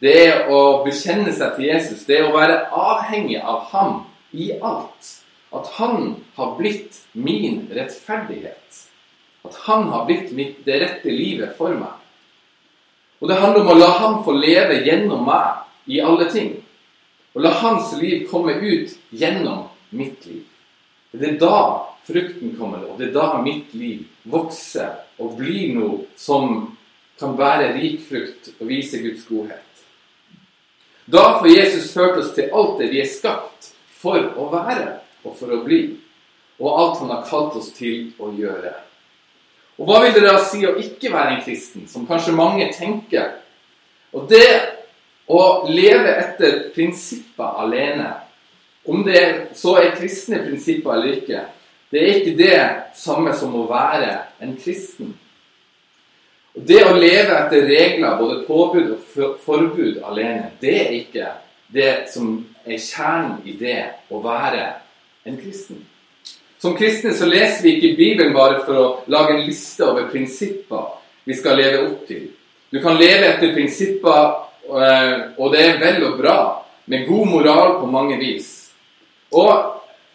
Det 0.04 0.48
å 0.52 0.60
bekjenne 0.84 1.32
seg 1.32 1.56
til 1.56 1.68
Jesus. 1.70 2.04
Det 2.08 2.20
å 2.24 2.32
være 2.34 2.66
avhengig 2.68 3.40
av 3.40 3.68
ham 3.72 4.00
i 4.32 4.52
alt. 4.60 5.14
At 5.54 5.70
han 5.78 6.18
har 6.36 6.56
blitt 6.58 7.00
min 7.12 7.64
rettferdighet. 7.72 8.84
At 9.44 9.54
han 9.66 9.88
har 9.92 10.06
blitt 10.08 10.32
mitt, 10.32 10.64
det 10.64 10.80
rette 10.80 11.12
livet 11.12 11.56
for 11.58 11.74
meg. 11.76 12.00
Og 13.20 13.28
det 13.28 13.40
handler 13.40 13.64
om 13.64 13.72
å 13.72 13.78
la 13.78 13.90
han 14.00 14.22
få 14.24 14.34
leve 14.36 14.80
gjennom 14.86 15.24
meg 15.28 15.90
i 15.92 16.00
alle 16.00 16.28
ting. 16.32 16.54
Og 17.34 17.44
la 17.44 17.52
hans 17.60 17.92
liv 18.00 18.26
komme 18.30 18.56
ut 18.60 18.94
gjennom 19.10 19.66
mitt 19.90 20.26
liv. 20.26 20.44
Det 21.14 21.28
er 21.28 21.38
da 21.38 21.58
frukten 22.04 22.56
kommer, 22.58 22.82
og 22.88 22.98
det 22.98 23.08
er 23.08 23.14
da 23.14 23.42
mitt 23.42 23.74
liv 23.76 24.04
vokser 24.28 24.96
og 25.22 25.36
blir 25.38 25.74
noe 25.76 26.00
som 26.18 26.74
kan 27.20 27.36
bære 27.38 27.74
rik 27.76 28.02
frukt 28.08 28.50
og 28.58 28.66
vise 28.68 28.98
Guds 29.02 29.26
godhet. 29.28 29.84
Da 31.06 31.38
får 31.38 31.48
Jesus 31.48 31.92
ført 31.92 32.18
oss 32.18 32.32
til 32.34 32.50
alt 32.52 32.78
det 32.80 32.90
vi 32.90 33.02
er 33.02 33.10
skapt 33.10 33.70
for 34.00 34.20
å 34.40 34.48
være 34.52 34.98
og 35.24 35.36
for 35.38 35.52
å 35.52 35.62
bli, 35.64 35.82
og 36.60 36.80
alt 36.80 37.00
han 37.02 37.12
har 37.12 37.28
kalt 37.28 37.56
oss 37.60 37.70
til 37.76 38.10
å 38.18 38.32
gjøre. 38.34 38.72
Og 39.78 39.88
hva 39.88 40.04
vil 40.04 40.14
det 40.14 40.22
da 40.26 40.36
si 40.46 40.62
å 40.66 40.76
ikke 40.78 41.10
være 41.12 41.36
en 41.36 41.42
kristen, 41.42 41.88
som 41.90 42.06
kanskje 42.06 42.36
mange 42.36 42.68
tenker? 42.74 43.32
Og 44.14 44.28
det 44.30 44.46
å 45.26 45.66
leve 45.66 46.12
etter 46.20 46.68
prinsipper 46.74 47.58
alene, 47.64 48.12
om 48.84 49.02
det 49.06 49.54
så 49.56 49.78
er 49.80 49.96
kristne 49.96 50.42
prinsipper 50.44 50.94
eller 50.94 51.16
ikke, 51.16 51.44
det 51.90 52.00
er 52.02 52.16
ikke 52.18 52.38
det 52.38 52.58
samme 52.98 53.32
som 53.36 53.54
å 53.56 53.66
være 53.70 54.12
en 54.42 54.56
kristen. 54.60 55.14
Og 56.54 56.62
Det 56.62 56.84
å 56.86 56.94
leve 56.94 57.34
etter 57.34 57.66
regler, 57.66 58.18
både 58.18 58.44
påbud 58.46 58.92
og 58.94 59.38
forbud 59.42 59.98
alene, 60.06 60.52
det 60.60 60.74
er 60.84 60.92
ikke 61.00 61.32
det 61.74 61.90
som 62.12 62.36
er 62.62 62.78
kjernen 62.78 63.40
i 63.44 63.56
det 63.58 63.80
å 64.10 64.20
være 64.22 64.68
en 65.26 65.38
kristen. 65.40 65.82
Som 66.64 66.76
kristne 66.76 67.10
så 67.12 67.26
leser 67.28 67.60
vi 67.60 67.74
ikke 67.76 67.96
Bibelen 67.98 68.30
bare 68.32 68.62
for 68.64 68.76
å 68.80 68.84
lage 69.12 69.34
en 69.34 69.42
liste 69.44 69.84
over 69.84 70.06
prinsipper 70.08 70.94
vi 71.28 71.34
skal 71.36 71.58
leve 71.60 71.82
opp 71.84 72.06
til. 72.08 72.22
Du 72.72 72.78
kan 72.80 72.96
leve 72.96 73.26
etter 73.34 73.52
prinsipper, 73.52 74.30
eh, 74.64 75.10
og 75.36 75.52
det 75.52 75.60
er 75.60 75.76
vel 75.82 76.06
og 76.08 76.14
bra, 76.22 76.36
med 76.88 77.04
god 77.04 77.28
moral 77.28 77.74
på 77.82 77.90
mange 77.92 78.16
vis. 78.16 78.48
Og 79.36 79.52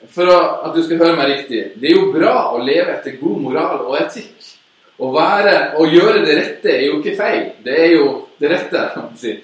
for 0.10 0.32
at 0.39 0.74
du 0.74 0.82
skal 0.88 1.03
høre 1.03 1.20
meg 1.20 1.29
riktig, 1.36 1.62
det 1.77 1.91
er 1.91 1.96
jo 2.00 2.10
bra 2.18 2.34
å 2.56 2.63
leve 2.65 2.96
etter 2.96 3.20
god 3.22 3.46
moral 3.46 3.86
og 3.86 4.00
etikk. 4.01 4.50
Å 4.98 5.12
være, 5.13 5.56
å 5.77 5.86
gjøre 5.86 6.25
det 6.25 6.39
rette 6.39 6.74
er 6.74 6.84
jo 6.88 6.98
ikke 6.98 7.15
feil. 7.22 7.46
Det 7.62 7.77
er 7.77 7.94
jo 7.94 8.10
det 8.41 8.53
rette. 8.56 8.88
kan 8.96 9.06
man 9.06 9.22
si. 9.22 9.38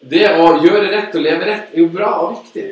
Det 0.00 0.24
å 0.32 0.48
gjøre 0.64 0.88
rett 0.96 1.12
og 1.12 1.28
leve 1.28 1.52
rett 1.52 1.76
er 1.76 1.84
jo 1.84 1.92
bra 1.92 2.16
og 2.24 2.38
viktig. 2.38 2.68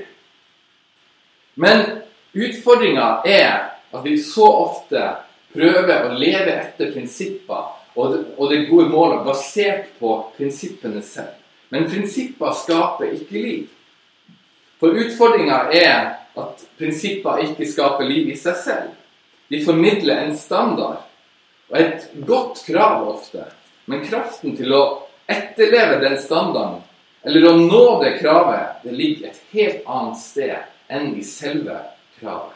Men 1.60 2.05
utfordringa 2.36 3.22
er 3.24 3.72
at 3.92 4.04
vi 4.04 4.18
så 4.22 4.46
ofte 4.66 5.02
prøver 5.56 6.08
å 6.08 6.18
leve 6.18 6.52
etter 6.52 6.92
prinsipper 6.92 7.72
og 7.96 8.50
det, 8.50 8.66
gode 8.68 8.90
målet 8.92 9.24
basert 9.24 9.94
på 10.00 10.10
prinsippene 10.36 11.00
selv. 11.02 11.32
Men 11.72 11.88
prinsipper 11.88 12.52
skaper 12.52 13.14
ikke 13.16 13.40
liv. 13.40 13.62
For 14.76 14.92
utfordringa 14.92 15.62
er 15.72 15.96
at 16.36 16.66
prinsipper 16.76 17.40
ikke 17.46 17.68
skaper 17.68 18.04
liv 18.04 18.28
i 18.34 18.36
seg 18.36 18.58
selv. 18.60 18.92
De 19.48 19.62
formidler 19.64 20.26
en 20.26 20.36
standard 20.36 21.06
og 21.70 21.80
et 21.80 22.10
godt 22.28 22.60
krav 22.66 23.08
ofte. 23.08 23.46
Men 23.88 24.04
kraften 24.04 24.56
til 24.58 24.74
å 24.76 24.82
etterleve 25.30 26.02
den 26.02 26.18
standarden, 26.20 26.82
eller 27.26 27.48
å 27.48 27.56
nå 27.58 27.84
det 28.02 28.18
kravet, 28.20 28.82
det 28.84 28.94
ligger 28.94 29.30
et 29.30 29.40
helt 29.56 29.88
annet 29.90 30.20
sted 30.20 30.92
enn 30.92 31.14
i 31.18 31.24
selve 31.26 31.80
kravet. 32.20 32.52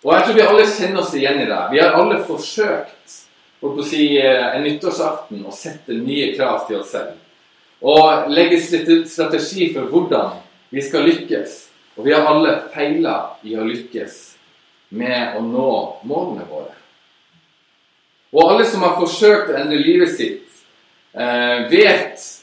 Og 0.00 0.14
jeg 0.14 0.24
tror 0.24 0.36
vi 0.36 0.44
alle 0.48 0.68
kjenner 0.68 1.02
oss 1.02 1.14
igjen 1.14 1.42
i 1.42 1.48
det. 1.48 1.64
Vi 1.72 1.80
har 1.82 1.96
alle 1.98 2.22
forsøkt 2.24 3.16
holdt 3.60 3.82
å 3.82 3.84
si, 3.84 4.16
eh, 4.18 4.56
en 4.56 4.64
nyttårsaften 4.64 5.44
å 5.44 5.52
sette 5.52 5.92
nye 5.92 6.32
krav 6.36 6.66
til 6.66 6.80
oss 6.80 6.94
selv. 6.94 7.18
Og 7.82 8.30
legge 8.30 8.60
strate- 8.60 9.08
strategi 9.08 9.72
for 9.74 9.88
hvordan 9.92 10.38
vi 10.70 10.80
skal 10.80 11.04
lykkes. 11.04 11.68
Og 11.98 12.04
vi 12.04 12.12
har 12.12 12.26
alle 12.26 12.62
feila 12.72 13.36
i 13.44 13.56
å 13.56 13.64
lykkes 13.64 14.34
med 14.90 15.36
å 15.36 15.42
nå 15.44 16.00
målene 16.04 16.46
våre. 16.48 16.74
Og 18.32 18.50
alle 18.50 18.64
som 18.64 18.82
har 18.82 18.96
forsøkt 18.96 19.50
å 19.50 19.58
endre 19.58 19.78
livet 19.78 20.16
sitt, 20.16 20.48
eh, 21.14 21.68
vet 21.68 22.39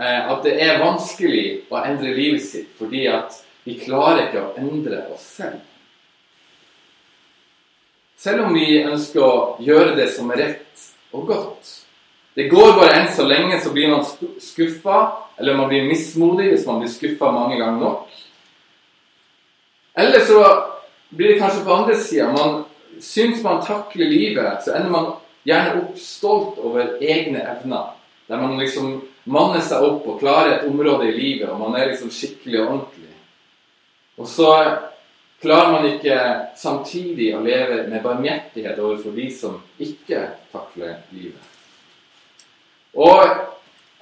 at 0.00 0.44
det 0.46 0.54
er 0.64 0.80
vanskelig 0.80 1.44
å 1.68 1.82
endre 1.84 2.14
livet 2.16 2.44
sitt 2.46 2.70
fordi 2.78 3.04
at 3.12 3.36
vi 3.66 3.76
klarer 3.82 4.28
ikke 4.28 4.44
å 4.46 4.54
endre 4.56 5.02
oss 5.12 5.26
selv. 5.36 5.58
Selv 8.20 8.46
om 8.46 8.56
vi 8.56 8.82
ønsker 8.84 9.24
å 9.24 9.34
gjøre 9.64 9.94
det 9.96 10.10
som 10.14 10.30
er 10.32 10.42
rett 10.44 10.88
og 11.16 11.28
godt. 11.28 11.76
Det 12.36 12.48
går 12.48 12.74
bare 12.78 12.98
enn 13.00 13.12
så 13.12 13.24
lenge, 13.26 13.58
så 13.60 13.72
blir 13.72 13.90
man 13.90 14.04
skuffa, 14.40 14.98
eller 15.40 15.56
man 15.56 15.68
blir 15.68 15.88
mismodig 15.88 16.50
hvis 16.52 16.66
man 16.68 16.82
blir 16.82 16.92
skuffa 16.92 17.32
mange 17.32 17.58
ganger 17.58 17.80
nok. 17.80 18.18
Eller 20.00 20.24
så 20.24 20.42
blir 21.08 21.32
det 21.32 21.40
kanskje 21.40 21.64
på 21.64 21.74
andre 21.74 21.96
sida. 21.96 22.28
Man 22.32 22.62
syns 23.00 23.42
man 23.42 23.64
takler 23.64 24.12
livet, 24.12 24.64
så 24.64 24.76
ender 24.76 24.92
man 24.92 25.10
gjerne 25.48 25.80
opp 25.80 25.98
stolt 25.98 26.60
over 26.60 27.00
egne 27.00 27.42
evner. 27.42 27.96
Der 28.28 28.40
man 28.40 28.60
liksom 28.60 29.00
manner 29.24 29.62
seg 29.64 29.84
opp 29.84 30.06
og 30.08 30.20
klarer 30.20 30.56
et 30.56 30.68
område 30.68 31.10
i 31.10 31.16
livet, 31.16 31.48
og 31.50 31.60
man 31.60 31.76
er 31.76 31.90
liksom 31.90 32.12
skikkelig 32.14 32.60
og 32.62 32.68
ordentlig. 32.68 33.12
Og 34.20 34.28
så 34.28 34.50
klarer 35.40 35.72
man 35.72 35.88
ikke 35.88 36.16
samtidig 36.60 37.30
å 37.36 37.44
leve 37.44 37.86
med 37.88 38.02
barmhjertighet 38.04 38.80
overfor 38.80 39.16
de 39.16 39.28
som 39.32 39.56
ikke 39.80 40.26
takler 40.52 41.00
livet. 41.14 41.46
Og 42.96 43.22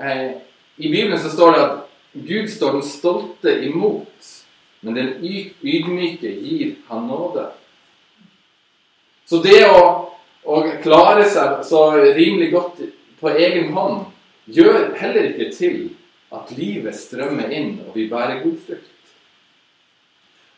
eh, 0.00 0.40
i 0.78 0.88
Bibelen 0.88 1.18
så 1.20 1.30
står 1.30 1.54
det 1.54 1.62
at 1.66 1.78
Gud 2.12 2.50
står 2.50 2.78
den 2.78 2.86
stolte 2.86 3.54
imot, 3.68 4.28
men 4.80 4.94
den 4.94 5.14
ydmyke 5.22 6.30
gir 6.30 6.76
han 6.88 7.06
nåde. 7.06 7.48
Så 9.28 9.42
det 9.44 9.60
å, 9.68 9.82
å 10.42 10.60
klare 10.82 11.26
seg 11.28 11.64
så 11.68 11.90
rimelig 12.00 12.52
godt 12.54 12.80
på 13.20 13.34
egen 13.34 13.74
hånd 13.76 14.06
gjør 14.54 14.94
heller 14.98 15.32
ikke 15.32 15.50
til 15.54 15.80
at 16.34 16.52
livet 16.56 16.96
strømmer 16.96 17.52
inn 17.54 17.78
og 17.86 17.96
vi 17.96 18.08
bærer 18.10 18.42
god 18.42 18.56
frukt. 18.66 18.94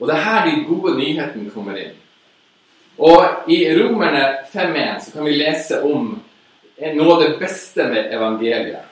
Og 0.00 0.09
det 0.09 0.16
er 0.16 0.25
her 0.25 0.47
de 0.49 0.64
gode 0.64 0.97
nyhetene 0.99 1.52
kommer 1.52 1.76
inn. 1.76 1.97
Og 3.00 3.50
i 3.52 3.62
Romerne 3.76 4.25
5.1 4.52 5.04
så 5.04 5.12
kan 5.14 5.25
vi 5.25 5.37
lese 5.37 5.80
om 5.85 6.14
noe 6.80 7.14
av 7.14 7.23
det 7.23 7.35
beste 7.40 7.85
med 7.88 8.12
evangeliet. 8.12 8.87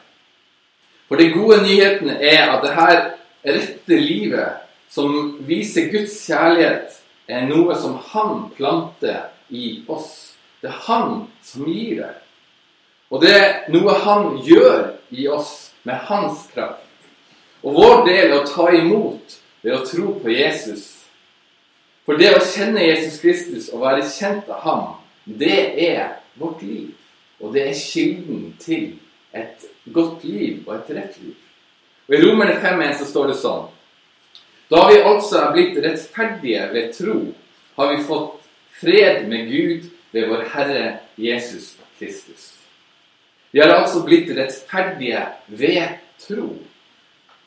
For 1.08 1.20
de 1.20 1.30
gode 1.32 1.62
nyhetene 1.64 2.18
er 2.20 2.52
at 2.52 2.64
det 2.64 2.74
her 2.76 2.98
rette 3.48 4.00
livet 4.00 4.64
som 4.92 5.38
viser 5.48 5.88
Guds 5.92 6.16
kjærlighet, 6.26 6.94
er 7.28 7.44
noe 7.48 7.76
som 7.76 7.98
Han 8.12 8.48
planter 8.56 9.28
i 9.48 9.82
oss. 9.88 10.36
Det 10.60 10.70
er 10.70 10.80
Han 10.88 11.26
som 11.44 11.68
gir 11.68 12.02
det. 12.02 12.12
Og 13.08 13.22
det 13.24 13.32
er 13.32 13.56
noe 13.72 13.94
Han 14.04 14.36
gjør 14.44 14.94
i 15.10 15.28
oss 15.32 15.70
med 15.88 15.96
Hans 16.08 16.46
kraft. 16.52 16.84
Og 17.64 17.74
vår 17.74 18.04
del 18.06 18.30
er 18.30 18.36
å 18.38 18.46
ta 18.46 18.68
imot 18.76 19.38
ved 19.64 19.74
å 19.74 19.84
tro 19.86 20.14
på 20.22 20.30
Jesus. 20.32 20.98
For 22.06 22.16
det 22.20 22.30
å 22.36 22.44
kjenne 22.44 22.86
Jesus 22.86 23.18
Kristus 23.20 23.66
og 23.72 23.82
være 23.82 24.06
kjent 24.08 24.48
av 24.48 24.62
ham, 24.64 24.84
det 25.24 25.58
er 25.84 26.14
vårt 26.40 26.62
liv. 26.64 26.94
Og 27.42 27.52
det 27.52 27.66
er 27.68 27.76
kilden 27.76 28.54
til 28.62 28.94
et 29.36 29.66
godt 29.92 30.24
liv 30.24 30.62
og 30.66 30.78
et 30.78 30.92
rett 30.96 31.18
liv. 31.20 31.34
Og 32.08 32.16
I 32.16 32.22
Romerne 32.22 32.56
5.1 32.62 32.96
så 33.02 33.08
står 33.10 33.32
det 33.32 33.40
sånn 33.42 33.66
Da 34.72 34.86
vi 34.88 35.00
altså 35.00 35.42
er 35.42 35.52
blitt 35.52 35.78
rettferdige 35.84 36.66
ved 36.72 36.92
tro, 36.96 37.18
har 37.76 37.92
vi 37.92 38.04
fått 38.08 38.48
fred 38.80 39.26
med 39.28 39.48
Gud 39.52 39.90
ved 40.12 40.30
vår 40.30 40.48
Herre 40.54 40.84
Jesus 41.20 41.74
Kristus. 41.98 42.57
Vi 43.50 43.60
har 43.60 43.72
altså 43.72 44.02
blitt 44.04 44.30
rettferdige 44.36 45.24
ved 45.46 45.98
tro. 46.20 46.56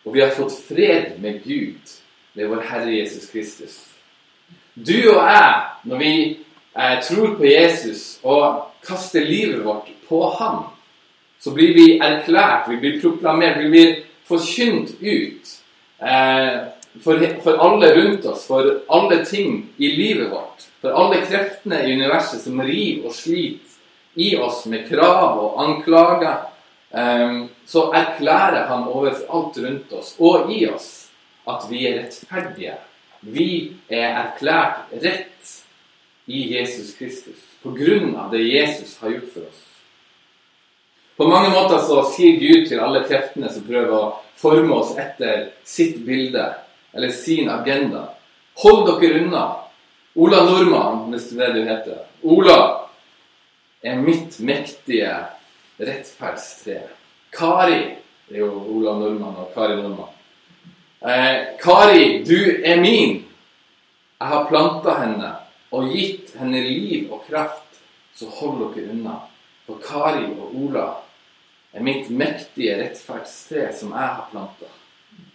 Og 0.05 0.13
vi 0.13 0.21
har 0.21 0.33
fått 0.33 0.55
fred 0.67 1.19
med 1.21 1.43
Gud 1.43 1.97
ved 2.33 2.47
vår 2.49 2.63
Herre 2.69 2.95
Jesus 2.95 3.29
Kristus. 3.29 3.77
Du 4.73 4.97
og 5.11 5.21
jeg, 5.27 5.63
når 5.83 5.97
vi 5.97 6.13
eh, 6.77 6.97
tror 7.03 7.35
på 7.37 7.45
Jesus 7.45 8.19
og 8.23 8.71
kaster 8.87 9.25
livet 9.25 9.65
vårt 9.65 9.91
på 10.07 10.23
ham, 10.39 10.63
så 11.39 11.53
blir 11.53 11.73
vi 11.73 11.87
erklært, 11.99 12.69
vi 12.69 12.79
blir 12.81 13.01
proklamert, 13.01 13.59
vi 13.61 13.69
blir 13.69 13.95
forkynt 14.29 14.95
ut 15.01 15.53
eh, 16.01 16.57
for, 17.03 17.25
for 17.43 17.61
alle 17.61 17.91
rundt 17.97 18.25
oss, 18.25 18.47
for 18.47 18.79
alle 18.89 19.25
ting 19.25 19.67
i 19.77 19.91
livet 19.95 20.31
vårt. 20.31 20.65
For 20.81 20.97
alle 20.97 21.21
kreftene 21.25 21.83
i 21.85 21.93
universet 21.93 22.41
som 22.41 22.61
river 22.61 23.09
og 23.09 23.13
sliter 23.13 23.70
i 24.13 24.35
oss 24.37 24.65
med 24.65 24.89
krav 24.89 25.39
og 25.39 25.61
anklager, 25.63 26.37
ehm, 26.91 27.47
så 27.65 27.91
erklærer 27.95 28.67
han 28.67 28.87
overfor 28.87 29.37
alt 29.37 29.57
rundt 29.65 29.93
oss 29.93 30.15
og 30.19 30.51
i 30.51 30.65
oss 30.67 30.89
at 31.47 31.65
vi 31.69 31.85
er 31.87 32.01
rettferdige. 32.03 32.75
Vi 33.21 33.49
er 33.89 34.17
erklært 34.25 34.91
rett 35.03 35.57
i 36.25 36.47
Jesus 36.55 36.95
Kristus 36.97 37.41
på 37.61 37.73
grunn 37.77 38.15
av 38.17 38.31
det 38.33 38.41
Jesus 38.43 38.97
har 39.01 39.13
gjort 39.13 39.33
for 39.33 39.45
oss. 39.49 39.61
På 41.17 41.27
mange 41.29 41.51
måter 41.53 41.77
så 41.85 42.01
sier 42.09 42.39
Gud 42.41 42.67
til 42.69 42.81
alle 42.81 43.03
kreftene 43.05 43.51
som 43.53 43.65
prøver 43.67 43.93
å 43.93 44.13
forme 44.41 44.79
oss 44.81 44.95
etter 44.97 45.51
sitt 45.63 45.99
bilde 46.05 46.47
eller 46.93 47.13
sin 47.13 47.49
agenda 47.49 48.09
Hold 48.61 48.83
dere 48.99 49.21
unna. 49.21 49.43
Ola 50.15 50.41
Nordmann, 50.43 51.05
hvis 51.09 51.29
det 51.29 51.39
er 51.39 51.53
det 51.53 51.61
du 51.61 51.69
heter. 51.69 51.99
Ola, 52.27 52.57
er 53.81 53.95
mitt 53.95 54.39
mektige 54.39 55.13
rettferdstre. 55.81 56.81
Kari 57.33 57.97
Det 58.31 58.37
er 58.37 58.45
jo 58.45 58.61
Ola 58.77 58.93
Nordmann 58.95 59.35
og 59.35 59.49
Kari 59.53 59.75
Nordmann. 59.75 60.13
Eh, 61.03 61.57
Kari, 61.59 62.23
du 62.23 62.61
er 62.63 62.79
min. 62.79 63.25
Jeg 64.21 64.27
har 64.27 64.47
planta 64.47 64.93
henne 65.01 65.31
og 65.71 65.89
gitt 65.91 66.31
henne 66.39 66.61
liv 66.63 67.11
og 67.11 67.25
kraft, 67.27 67.81
så 68.15 68.29
hold 68.29 68.61
dere 68.75 68.93
unna. 68.93 69.17
For 69.65 69.81
Kari 69.83 70.29
og 70.31 70.55
Ola 70.63 70.85
er 71.73 71.83
mitt 71.83 72.07
mektige 72.09 72.77
rettferdstre 72.79 73.67
som 73.75 73.91
jeg 73.91 74.15
har 74.15 74.29
planta, 74.31 74.71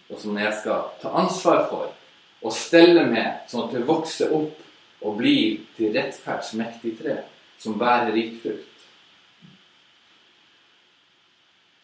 og 0.09 0.19
som 0.19 0.37
jeg 0.37 0.57
skal 0.61 0.89
ta 1.01 1.13
ansvar 1.21 1.67
for 1.69 1.93
og 2.41 2.53
stelle 2.53 3.05
med, 3.05 3.43
sånn 3.49 3.67
at 3.67 3.77
det 3.77 3.85
vokser 3.85 4.33
opp 4.33 5.05
og 5.05 5.17
blir 5.21 5.59
til 5.77 5.93
rettferdsmektig 5.93 6.97
tre 6.97 7.19
som 7.59 7.77
bærer 7.79 8.13
rik 8.15 8.39
frukt. 8.43 8.73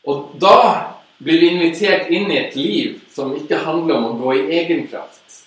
Og 0.03 0.35
da 0.41 0.57
blir 1.23 1.39
vi 1.39 1.51
invitert 1.55 2.09
inn 2.11 2.31
i 2.31 2.39
et 2.41 2.55
liv 2.59 2.99
som 3.13 3.31
ikke 3.37 3.61
handler 3.63 3.95
om 3.95 4.09
å 4.09 4.17
gå 4.19 4.35
i 4.35 4.47
egen 4.59 4.85
kraft, 4.91 5.43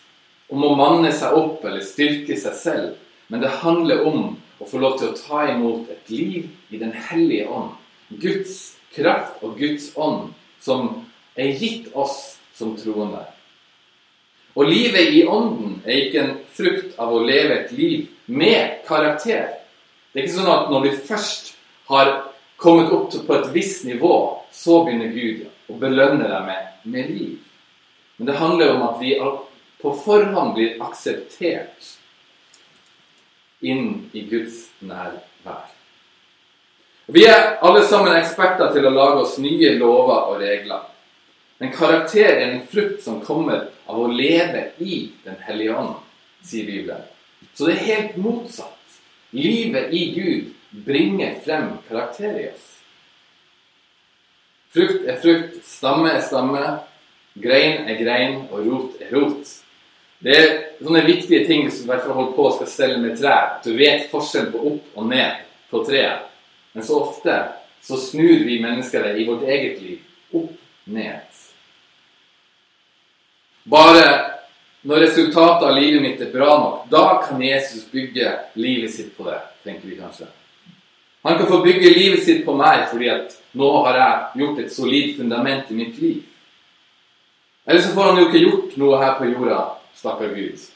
om 0.49 0.65
å 0.65 0.77
manne 0.79 1.13
seg 1.13 1.37
opp 1.37 1.65
eller 1.67 1.85
styrke 1.85 2.39
seg 2.41 2.57
selv, 2.57 2.95
men 3.29 3.43
det 3.43 3.59
handler 3.61 4.07
om 4.09 4.37
å 4.59 4.69
få 4.69 4.81
lov 4.81 4.97
til 5.01 5.11
å 5.11 5.19
ta 5.19 5.43
imot 5.53 5.91
et 5.93 6.11
liv 6.11 6.47
i 6.73 6.81
Den 6.81 6.95
hellige 6.95 7.49
ånd. 7.53 7.75
Guds 8.09 8.77
kraft 8.95 9.43
og 9.45 9.59
Guds 9.59 9.91
ånd 9.97 10.33
som 10.63 11.05
er 11.37 11.53
gitt 11.59 11.91
oss 11.93 12.39
som 12.57 12.77
troende. 12.79 13.27
Og 14.57 14.71
livet 14.71 15.13
i 15.13 15.27
ånden 15.29 15.83
er 15.85 16.07
ikke 16.07 16.23
en 16.23 16.37
frukt 16.57 16.97
av 16.97 17.13
å 17.13 17.25
leve 17.27 17.59
et 17.59 17.73
liv 17.77 18.07
med 18.27 18.81
karakter, 18.87 19.51
det 20.17 20.23
er 20.23 20.31
ikke 20.31 20.39
sånn 20.39 20.49
at 20.49 20.71
når 20.73 20.85
du 20.87 20.93
først 21.05 21.51
har 21.91 22.11
kommet 22.57 22.89
opp 22.97 23.13
på 23.27 23.35
et 23.37 23.51
visst 23.53 23.83
nivå, 23.85 24.15
så 24.49 24.79
begynner 24.87 25.11
Gud 25.13 25.43
å 25.69 25.75
belønne 25.77 26.25
deg 26.31 26.47
med, 26.47 26.71
med 26.89 27.11
liv. 27.13 27.35
Men 28.17 28.31
det 28.31 28.37
handler 28.39 28.71
om 28.73 28.85
at 28.87 29.03
vi 29.03 29.11
på 29.83 29.93
forhånd 30.07 30.55
blir 30.57 30.79
akseptert 30.87 31.91
inn 33.61 34.07
i 34.17 34.23
Guds 34.31 34.71
nærvær. 34.81 35.67
Vi 37.13 37.27
er 37.29 37.59
alle 37.61 37.83
sammen 37.85 38.17
eksperter 38.17 38.73
til 38.73 38.89
å 38.89 38.95
lage 38.95 39.21
oss 39.27 39.37
nye 39.37 39.75
lover 39.77 40.31
og 40.31 40.41
regler. 40.41 40.87
Men 41.61 41.77
karakter 41.77 42.31
er 42.31 42.47
en 42.55 42.65
frukt 42.73 43.05
som 43.05 43.21
kommer 43.21 43.69
av 43.85 44.01
å 44.01 44.09
leve 44.09 44.71
i 44.81 45.11
Den 45.29 45.37
hellige 45.45 45.77
ånd, 45.77 45.93
sier 46.41 46.65
Bibelen. 46.65 47.05
Så 47.53 47.69
det 47.69 47.77
er 47.77 47.87
helt 47.91 48.17
motsatt. 48.17 48.76
Livet 49.31 49.93
i 49.93 50.05
Gud 50.15 50.85
bringer 50.87 51.35
frem 51.45 51.69
karakter 51.89 52.39
i 52.41 52.49
oss. 52.51 52.67
Frukt 54.77 55.07
er 55.09 55.17
frukt, 55.23 55.61
stamme 55.65 56.11
er 56.13 56.21
stamme, 56.21 56.63
grein 57.41 57.89
er 57.89 57.97
grein, 58.01 58.43
og 58.51 58.67
rot 58.67 59.01
er 59.01 59.15
rot. 59.17 59.55
Det 60.21 60.37
er 60.37 60.53
sånne 60.81 61.05
viktige 61.07 61.47
ting 61.49 61.69
som 61.71 61.87
i 61.87 61.91
hvert 61.91 62.09
holder 62.09 62.37
på 62.37 62.51
skal 62.57 62.71
stelle 62.71 63.01
med 63.01 63.17
trær. 63.21 63.59
Du 63.65 63.73
vet 63.77 64.09
forskjellen 64.13 64.53
på 64.53 64.63
opp 64.73 65.01
og 65.01 65.09
ned 65.11 65.43
på 65.71 65.83
treet. 65.89 66.29
Men 66.77 66.85
så 66.85 67.01
ofte 67.07 67.37
så 67.85 67.97
snur 68.01 68.45
vi 68.45 68.61
mennesker 68.61 69.05
det 69.05 69.21
i 69.21 69.27
vårt 69.29 69.45
eget 69.49 69.81
liv 69.81 70.37
opp 70.37 70.53
ned. 70.85 71.43
Bare 73.67 74.36
når 74.87 75.03
resultatet 75.03 75.67
av 75.67 75.75
livet 75.75 76.03
mitt 76.03 76.21
er 76.23 76.31
bra 76.31 76.53
nok, 76.63 76.83
da 76.91 77.21
kan 77.25 77.43
Jesus 77.43 77.89
bygge 77.91 78.33
livet 78.55 78.93
sitt 78.95 79.17
på 79.17 79.27
det, 79.27 79.41
tenker 79.67 79.89
vi 79.89 79.99
kanskje. 79.99 80.29
Han 81.27 81.39
kan 81.41 81.49
få 81.51 81.59
bygge 81.65 81.91
livet 81.91 82.23
sitt 82.23 82.45
på 82.47 82.55
meg 82.55 82.85
fordi 82.93 83.09
at 83.11 83.35
nå 83.59 83.71
har 83.87 83.99
jeg 83.99 84.43
gjort 84.43 84.61
et 84.63 84.73
solid 84.73 85.17
fundament 85.17 85.73
i 85.75 85.79
mitt 85.81 85.99
liv. 85.99 86.21
Eller 87.67 87.83
så 87.83 87.91
får 87.97 88.13
han 88.13 88.21
jo 88.21 88.29
ikke 88.29 88.45
gjort 88.45 88.77
noe 88.79 89.01
her 89.03 89.17
på 89.19 89.33
jorda, 89.33 89.59
stakkar 89.99 90.31
Gud. 90.37 90.69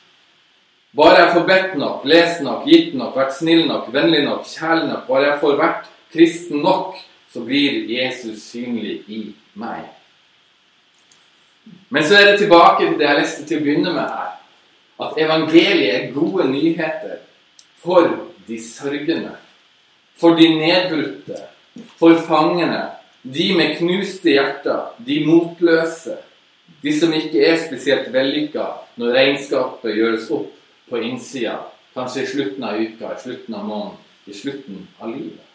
Bare 0.99 1.21
jeg 1.21 1.35
får 1.37 1.47
bedt 1.47 1.79
nok, 1.79 2.03
lest 2.11 2.43
nok, 2.43 2.67
gitt 2.67 2.97
nok, 2.99 3.15
vært 3.15 3.37
snill 3.37 3.63
nok, 3.69 3.93
vennlig 3.95 4.25
nok, 4.27 4.43
kjærlig 4.51 4.89
nok, 4.91 5.07
bare 5.07 5.29
jeg 5.29 5.39
får 5.45 5.61
vært 5.61 5.91
kristen 6.11 6.65
nok, 6.67 6.99
så 7.31 7.45
blir 7.47 7.85
Jesus 7.87 8.43
synlig 8.51 9.05
i 9.07 9.23
meg. 9.55 9.87
Men 11.91 12.07
så 12.07 12.19
er 12.19 12.31
det 12.31 12.39
tilbake 12.39 12.87
til 12.87 12.99
det 12.99 13.07
jeg 13.09 13.19
leste 13.19 13.47
til 13.47 13.59
å 13.59 13.65
begynne 13.65 13.95
med 13.95 14.15
her. 14.15 14.33
At 15.01 15.19
evangeliet 15.19 15.95
er 15.95 16.11
gode 16.15 16.47
nyheter 16.51 17.19
for 17.83 18.07
de 18.47 18.59
sørgende. 18.63 19.35
For 20.21 20.37
de 20.39 20.49
nedbrutte. 20.55 21.41
For 21.99 22.19
fangene. 22.29 22.83
De 23.23 23.51
med 23.57 23.77
knuste 23.81 24.35
hjerter. 24.37 24.93
De 25.07 25.23
motløse. 25.27 26.21
De 26.83 26.95
som 26.97 27.13
ikke 27.13 27.43
er 27.45 27.59
spesielt 27.61 28.13
vellykka 28.15 28.71
når 29.01 29.17
regnskapet 29.17 29.99
gjøres 29.99 30.31
opp 30.33 30.53
på 30.89 31.03
innsida. 31.05 31.59
Kanskje 31.95 32.23
i 32.23 32.31
slutten 32.31 32.65
av 32.65 32.79
uka, 32.79 33.15
i 33.17 33.23
slutten 33.23 33.57
av 33.59 33.65
måneden, 33.67 34.03
i 34.31 34.35
slutten 34.37 34.85
av 35.01 35.11
livet. 35.11 35.50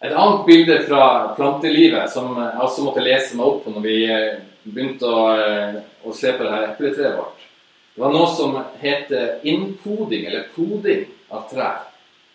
Et 0.00 0.12
annet 0.14 0.46
bilde 0.46 0.82
fra 0.86 1.34
plantelivet 1.34 2.10
som 2.12 2.36
jeg 2.38 2.62
også 2.62 2.84
måtte 2.86 3.02
lese 3.02 3.34
meg 3.34 3.48
opp 3.48 3.64
på 3.64 3.72
når 3.74 3.82
vi 3.82 3.96
eh, 4.06 4.36
begynte 4.62 5.10
å, 5.10 5.24
eh, 5.34 5.80
å 6.06 6.14
se 6.14 6.30
på 6.36 6.44
det 6.44 6.52
her 6.52 6.66
epletreet 6.68 7.16
vårt, 7.18 7.42
det 7.96 8.04
var 8.04 8.12
noe 8.14 8.28
som 8.30 8.54
heter 8.78 9.40
innkoding, 9.42 10.28
eller 10.28 10.44
koding, 10.54 11.08
av 11.34 11.48
trær. 11.50 11.80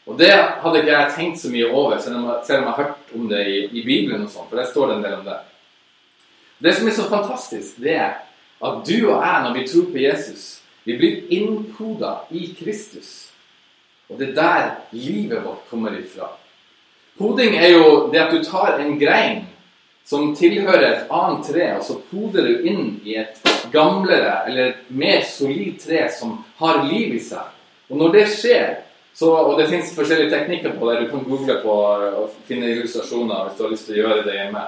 Og 0.03 0.17
det 0.19 0.33
hadde 0.33 0.81
ikke 0.81 0.91
jeg 0.91 1.13
tenkt 1.15 1.39
så 1.39 1.53
mye 1.53 1.69
over, 1.71 2.01
selv 2.03 2.19
om 2.19 2.27
jeg, 2.33 2.59
har 2.65 2.75
hørt 2.81 3.15
om 3.15 3.29
det 3.31 3.45
i, 3.47 3.55
i 3.71 3.85
Bibelen, 3.85 4.25
og 4.27 4.33
sånt, 4.33 4.49
for 4.51 4.59
der 4.59 4.67
står 4.67 4.91
det 4.91 4.97
en 4.97 5.07
del 5.07 5.15
om 5.21 5.25
det. 5.29 5.39
Det 6.67 6.75
som 6.75 6.91
er 6.91 6.97
så 6.97 7.07
fantastisk, 7.07 7.79
det 7.79 7.95
er 7.95 8.11
at 8.63 8.83
du 8.83 8.97
og 9.07 9.23
jeg, 9.23 9.39
når 9.45 9.55
vi 9.55 9.65
tror 9.71 9.87
på 9.95 10.03
Jesus, 10.03 10.45
vi 10.83 10.99
blir 10.99 11.31
innpoda 11.31 12.11
i 12.35 12.49
Kristus. 12.59 13.31
Og 14.11 14.19
det 14.19 14.33
er 14.33 14.39
der 14.41 14.71
livet 14.91 15.47
vårt 15.47 15.63
kommer 15.71 15.95
ifra. 15.95 16.27
Poding 17.17 17.55
er 17.55 17.75
jo 17.75 17.89
det 18.13 18.21
at 18.23 18.31
du 18.33 18.43
tar 18.43 18.79
en 18.81 18.95
grein 18.99 19.43
som 20.05 20.33
tilhører 20.35 20.85
et 20.87 21.11
annet 21.13 21.45
tre, 21.47 21.67
og 21.77 21.83
så 21.85 21.99
poder 22.09 22.47
du 22.47 22.65
inn 22.67 22.87
i 23.05 23.15
et 23.21 23.37
gamlere 23.71 24.39
eller 24.49 24.71
et 24.71 24.87
mer 24.89 25.21
solid 25.27 25.77
tre 25.81 26.07
som 26.11 26.39
har 26.59 26.81
liv 26.89 27.13
i 27.15 27.21
seg. 27.23 27.51
Og 27.91 27.99
når 28.01 28.15
det 28.17 28.23
skjer, 28.33 28.71
så, 29.13 29.29
og 29.29 29.59
det 29.59 29.69
fins 29.69 29.93
forskjellige 29.93 30.33
teknikker 30.33 30.73
på 30.79 30.89
det, 30.89 31.03
du 31.03 31.11
kan 31.11 31.25
google 31.27 31.59
på 31.61 31.75
og 32.23 32.33
finne 32.47 32.71
illustrasjoner 32.73 33.45
hvis 33.45 33.59
du 33.59 33.63
har 33.63 33.75
lyst 33.75 33.87
til 33.87 33.99
å 33.99 34.01
gjøre 34.01 34.25
det 34.25 34.39
hjemme. 34.39 34.63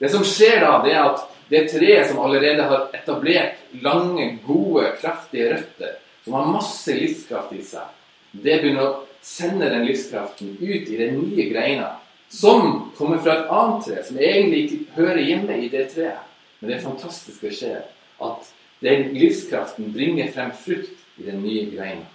Det 0.00 0.10
som 0.14 0.24
skjer 0.24 0.64
da, 0.64 0.72
det 0.80 0.94
er 0.96 1.02
at 1.04 1.26
det 1.50 1.66
treet 1.68 2.08
som 2.08 2.22
allerede 2.24 2.64
har 2.72 2.88
etablert 2.96 3.60
lange, 3.84 4.30
gode, 4.46 4.94
kraftige 5.02 5.52
røtter, 5.52 5.98
som 6.24 6.38
har 6.38 6.52
masse 6.54 6.94
livskraft 6.96 7.52
i 7.52 7.62
seg, 7.66 7.84
det 8.32 8.60
begynner 8.62 8.86
å 8.86 9.09
sende 9.22 9.70
den 9.70 9.86
livskraften 9.86 10.56
ut 10.60 10.88
i 10.88 10.96
den 10.96 11.18
nye 11.18 11.48
greina, 11.50 11.90
som 12.30 12.92
kommer 12.96 13.18
fra 13.18 13.36
et 13.36 13.50
annet 13.50 13.84
tre, 13.84 14.04
som 14.06 14.18
egentlig 14.18 14.62
ikke 14.64 14.96
hører 14.96 15.20
hjemme 15.24 15.58
i 15.58 15.68
det 15.68 15.88
treet. 15.94 16.26
Men 16.60 16.70
det 16.70 16.82
fantastiske 16.84 17.52
skjer 17.56 17.82
at 18.22 18.50
den 18.84 19.12
livskraften 19.16 19.92
bringer 19.92 20.32
frem 20.32 20.52
frukt 20.64 21.18
i 21.18 21.26
den 21.26 21.42
nye 21.42 21.68
greina. 21.72 22.06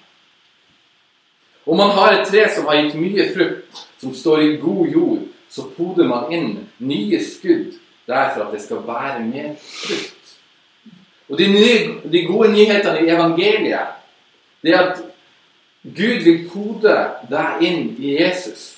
Om 1.65 1.77
man 1.77 1.95
har 1.97 2.13
et 2.13 2.27
tre 2.29 2.45
som 2.53 2.67
har 2.69 2.77
gitt 2.77 2.97
mye 2.99 3.25
frukt, 3.33 3.85
som 4.01 4.13
står 4.13 4.41
i 4.41 4.57
god 4.61 4.87
jord, 4.93 5.23
så 5.49 5.65
poder 5.77 6.05
man 6.09 6.31
inn 6.33 6.51
nye 6.77 7.19
skudd 7.23 7.73
der 8.05 8.29
for 8.33 8.45
at 8.45 8.53
det 8.53 8.61
skal 8.61 8.83
være 8.85 9.23
mer 9.25 9.55
frukt. 9.57 10.11
Og 11.29 11.39
de, 11.39 11.47
nye, 11.49 11.77
de 12.11 12.21
gode 12.27 12.51
nyhetene 12.53 13.01
i 13.01 13.09
evangeliet 13.09 13.95
det 14.61 14.73
er 14.73 14.81
at 14.91 15.01
Gud 15.85 16.23
vil 16.25 16.47
kode 16.49 16.95
deg 17.29 17.61
inn 17.61 17.91
i 18.01 18.15
Jesus 18.17 18.71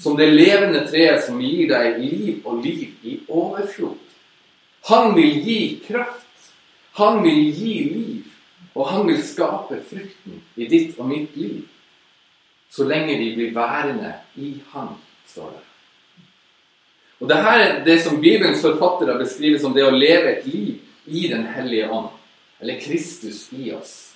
som 0.00 0.16
det 0.16 0.30
levende 0.32 0.86
treet 0.88 1.22
som 1.26 1.40
gir 1.40 1.68
deg 1.70 2.00
liv 2.00 2.46
og 2.48 2.64
liv 2.64 2.88
i 3.06 3.18
overflod. 3.28 3.98
Han 4.88 5.14
vil 5.14 5.38
gi 5.46 5.60
kraft. 5.86 6.50
Han 6.98 7.22
vil 7.22 7.52
gi 7.54 7.74
liv. 7.84 8.22
Og 8.74 8.88
han 8.88 9.06
vil 9.06 9.20
skape 9.22 9.82
frukten 9.84 10.40
i 10.56 10.66
ditt 10.68 10.98
og 10.98 11.10
mitt 11.10 11.36
liv. 11.36 11.60
Så 12.72 12.88
lenge 12.88 13.18
vi 13.20 13.34
blir 13.36 13.52
værende 13.54 14.14
i 14.40 14.54
Han, 14.72 14.94
står 15.28 15.50
det. 15.50 15.66
Og 17.20 17.28
det 17.28 17.36
her 17.36 17.60
er 17.60 17.84
det 17.84 17.98
som 18.02 18.20
Bibelens 18.20 18.62
forfattere 18.64 19.18
beskriver 19.20 19.58
som 19.60 19.74
det 19.76 19.84
å 19.84 19.92
leve 19.92 20.32
et 20.32 20.46
liv 20.48 20.80
i 21.06 21.28
Den 21.28 21.44
hellige 21.52 21.90
ånd. 21.90 22.08
Eller 22.60 22.80
Kristus 22.80 23.50
i 23.52 23.70
oss. 23.76 24.11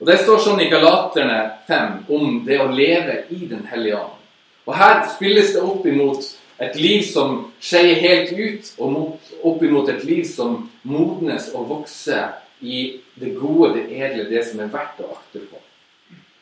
Og 0.00 0.06
Det 0.06 0.18
står 0.20 0.42
sånn 0.44 0.60
i 0.60 0.68
Galaterne 0.68 1.38
5 1.68 1.92
om 2.12 2.40
det 2.44 2.58
å 2.60 2.68
leve 2.68 3.22
i 3.32 3.46
Den 3.48 3.64
hellige 3.70 4.00
ånd. 4.02 4.18
Og 4.66 4.74
her 4.76 5.06
spilles 5.14 5.54
det 5.54 5.62
opp 5.62 5.86
imot 5.86 6.26
et 6.58 6.76
liv 6.80 7.04
som 7.06 7.36
skeier 7.62 8.00
helt 8.00 8.32
ut, 8.32 8.70
og 8.80 9.20
opp 9.46 9.62
imot 9.62 9.88
et 9.92 10.04
liv 10.04 10.24
som 10.28 10.64
modnes 10.82 11.50
og 11.54 11.68
vokser 11.70 12.34
i 12.60 13.00
det 13.14 13.34
gode, 13.36 13.74
det 13.76 13.86
edle, 13.94 14.28
det 14.28 14.42
som 14.48 14.60
er 14.64 14.72
verdt 14.72 15.00
å 15.04 15.12
akte 15.14 15.44
på. 15.44 15.60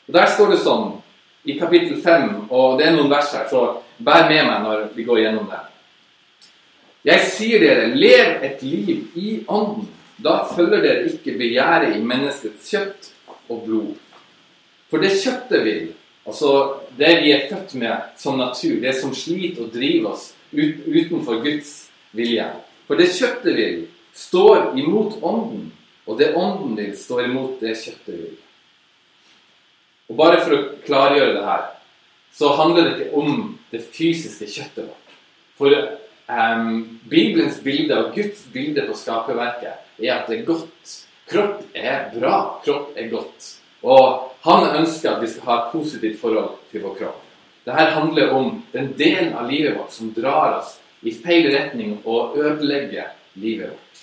Og 0.09 0.13
Der 0.15 0.31
står 0.31 0.55
det 0.55 0.61
sånn 0.63 0.91
i 1.45 1.59
kapittel 1.59 2.01
5, 2.03 2.49
og 2.51 2.79
det 2.79 2.89
er 2.89 2.97
noen 2.97 3.11
vers 3.13 3.33
her, 3.35 3.47
så 3.51 3.83
bær 3.99 4.29
med 4.31 4.47
meg 4.49 4.63
når 4.65 4.87
vi 4.95 5.05
går 5.05 5.21
gjennom 5.25 5.51
det. 5.51 5.63
Jeg 7.05 7.27
sier 7.35 7.61
dere, 7.61 7.91
lev 7.93 8.47
et 8.47 8.63
liv 8.65 9.19
i 9.21 9.35
ånden. 9.47 9.91
Da 10.17 10.45
følger 10.49 10.81
dere 10.81 11.11
ikke 11.11 11.35
begjæret 11.37 11.99
i 11.99 12.01
menneskets 12.01 12.71
kjøtt 12.71 13.11
og 13.49 13.65
blod. 13.67 13.95
For 14.91 15.03
det 15.03 15.17
kjøttet 15.19 15.65
vil, 15.65 15.89
altså 16.27 16.51
det 16.99 17.11
vi 17.23 17.33
er 17.35 17.49
født 17.51 17.75
med 17.81 18.15
som 18.21 18.39
natur, 18.39 18.77
det 18.83 18.95
som 19.01 19.15
sliter 19.17 19.67
og 19.67 19.75
driver 19.75 20.13
oss 20.15 20.31
ut, 20.53 20.85
utenfor 20.87 21.43
Guds 21.45 21.75
vilje. 22.15 22.47
For 22.87 23.01
det 23.01 23.11
kjøttet 23.17 23.57
vil, 23.57 23.85
står 24.15 24.77
imot 24.79 25.19
ånden, 25.23 25.71
og 26.07 26.19
det 26.21 26.35
ånden 26.37 26.77
vil, 26.79 26.93
står 26.97 27.27
imot 27.29 27.61
det 27.65 27.75
kjøttet 27.81 28.19
vil. 28.21 28.35
Og 30.11 30.19
bare 30.21 30.43
for 30.45 30.57
å 30.57 30.65
klargjøre 30.85 31.33
det 31.39 31.45
her, 31.47 31.65
så 32.35 32.51
handler 32.59 32.89
det 32.89 33.07
ikke 33.07 33.23
om 33.23 33.55
det 33.71 33.85
fysiske 33.95 34.49
kjøttet 34.51 34.89
vårt. 34.89 35.17
For 35.59 35.71
um, 36.29 37.01
Bibelens 37.11 37.61
bilde 37.65 37.97
og 38.01 38.15
Guds 38.17 38.43
bilde 38.53 38.85
på 38.89 38.97
skaperverket 38.99 40.03
er 40.03 40.17
at 40.17 40.29
det 40.29 40.41
er 40.41 40.49
godt. 40.49 40.95
Kropp 41.31 41.63
er 41.73 42.11
bra. 42.15 42.39
Kropp 42.65 42.97
er 42.97 43.09
godt. 43.13 43.51
Og 43.85 44.31
han 44.45 44.67
ønsker 44.81 45.15
at 45.15 45.23
vi 45.23 45.29
skal 45.33 45.49
ha 45.49 45.59
et 45.59 45.71
positivt 45.73 46.21
forhold 46.21 46.57
til 46.71 46.85
vår 46.85 46.97
kropp. 47.01 47.21
Dette 47.65 47.85
handler 47.97 48.33
om 48.37 48.59
den 48.73 48.93
delen 48.99 49.33
av 49.37 49.49
livet 49.49 49.79
vårt 49.79 49.93
som 49.93 50.13
drar 50.13 50.59
oss 50.59 50.77
i 51.05 51.13
feil 51.17 51.49
retning 51.53 51.99
og 52.05 52.37
ødelegger 52.37 53.15
livet 53.41 53.73
vårt. 53.73 54.03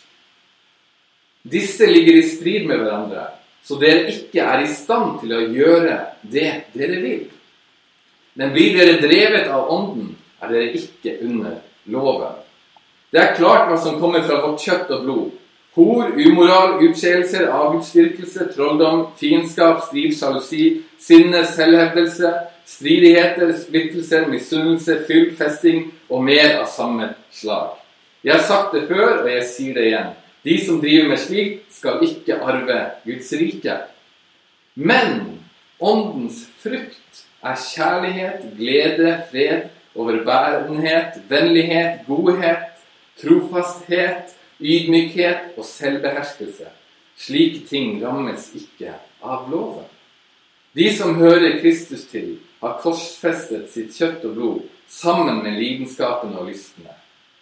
Disse 1.41 1.85
ligger 1.89 2.17
i 2.17 2.25
strid 2.29 2.67
med 2.69 2.81
hverandre, 2.81 3.27
så 3.65 3.77
dere 3.81 4.09
ikke 4.09 4.41
er 4.45 4.63
i 4.63 4.69
stand 4.69 5.19
til 5.21 5.33
å 5.33 5.43
gjøre 5.53 5.97
det 6.21 6.49
dere 6.73 7.01
vil. 7.01 7.23
Men 8.37 8.53
blir 8.53 8.77
dere 8.77 9.01
drevet 9.01 9.49
av 9.51 9.69
Ånden, 9.73 10.15
er 10.41 10.53
dere 10.53 10.73
ikke 10.77 11.17
under 11.25 11.59
loven. 11.93 12.37
Det 13.11 13.19
er 13.21 13.35
klart 13.37 13.67
hva 13.69 13.77
som 13.81 13.99
kommer 14.01 14.23
fra 14.25 14.39
vårt 14.45 14.61
kjøtt 14.63 14.93
og 14.95 15.05
blod. 15.05 15.40
Hor, 15.75 16.09
umoral, 16.19 16.81
utskeielser, 16.83 17.45
avgudsdyrkelse, 17.47 18.49
trolldom, 18.55 19.05
fiendskap, 19.19 19.85
strid, 19.85 20.17
sjalusi, 20.17 20.65
sinne, 20.99 21.45
selvhevdelse, 21.47 22.31
stridigheter, 22.67 23.53
splittelser, 23.55 24.25
misunnelse, 24.27 24.97
fyll, 25.07 25.29
festing 25.39 25.85
og 26.09 26.25
mer 26.27 26.57
av 26.57 26.67
samme 26.71 27.13
slag. 27.31 27.77
Jeg 28.23 28.35
har 28.35 28.43
sagt 28.49 28.75
det 28.75 28.83
før, 28.89 29.23
og 29.23 29.29
jeg 29.31 29.45
sier 29.47 29.77
det 29.77 29.85
igjen. 29.87 30.11
De 30.43 30.57
som 30.65 30.81
driver 30.81 31.07
med 31.13 31.21
slikt, 31.21 31.63
skal 31.71 32.03
ikke 32.03 32.41
arve 32.43 32.79
Guds 33.05 33.31
rike. 33.39 33.77
Men 34.75 35.39
åndens 35.79 36.43
frukt 36.59 37.23
er 37.41 37.63
kjærlighet, 37.63 38.43
glede, 38.59 39.15
fred, 39.31 39.71
overbærenhet, 39.95 41.17
vennlighet, 41.31 42.03
godhet, 42.07 42.67
trofasthet, 43.23 44.35
ydmykhet 44.61 45.57
og 45.57 45.65
selvbeherskelse. 45.65 46.69
Slike 47.17 47.65
ting 47.67 47.99
rammes 48.03 48.51
ikke 48.57 48.95
av 49.21 49.49
loven. 49.51 49.85
De 50.73 50.87
som 50.95 51.17
hører 51.19 51.59
Kristus 51.59 52.05
til, 52.07 52.37
har 52.61 52.79
korsfestet 52.81 53.69
sitt 53.73 53.95
kjøtt 53.97 54.25
og 54.29 54.35
blod 54.37 54.59
sammen 54.87 55.41
med 55.43 55.57
lidenskapene 55.59 56.37
og 56.39 56.51
lystene. 56.51 56.93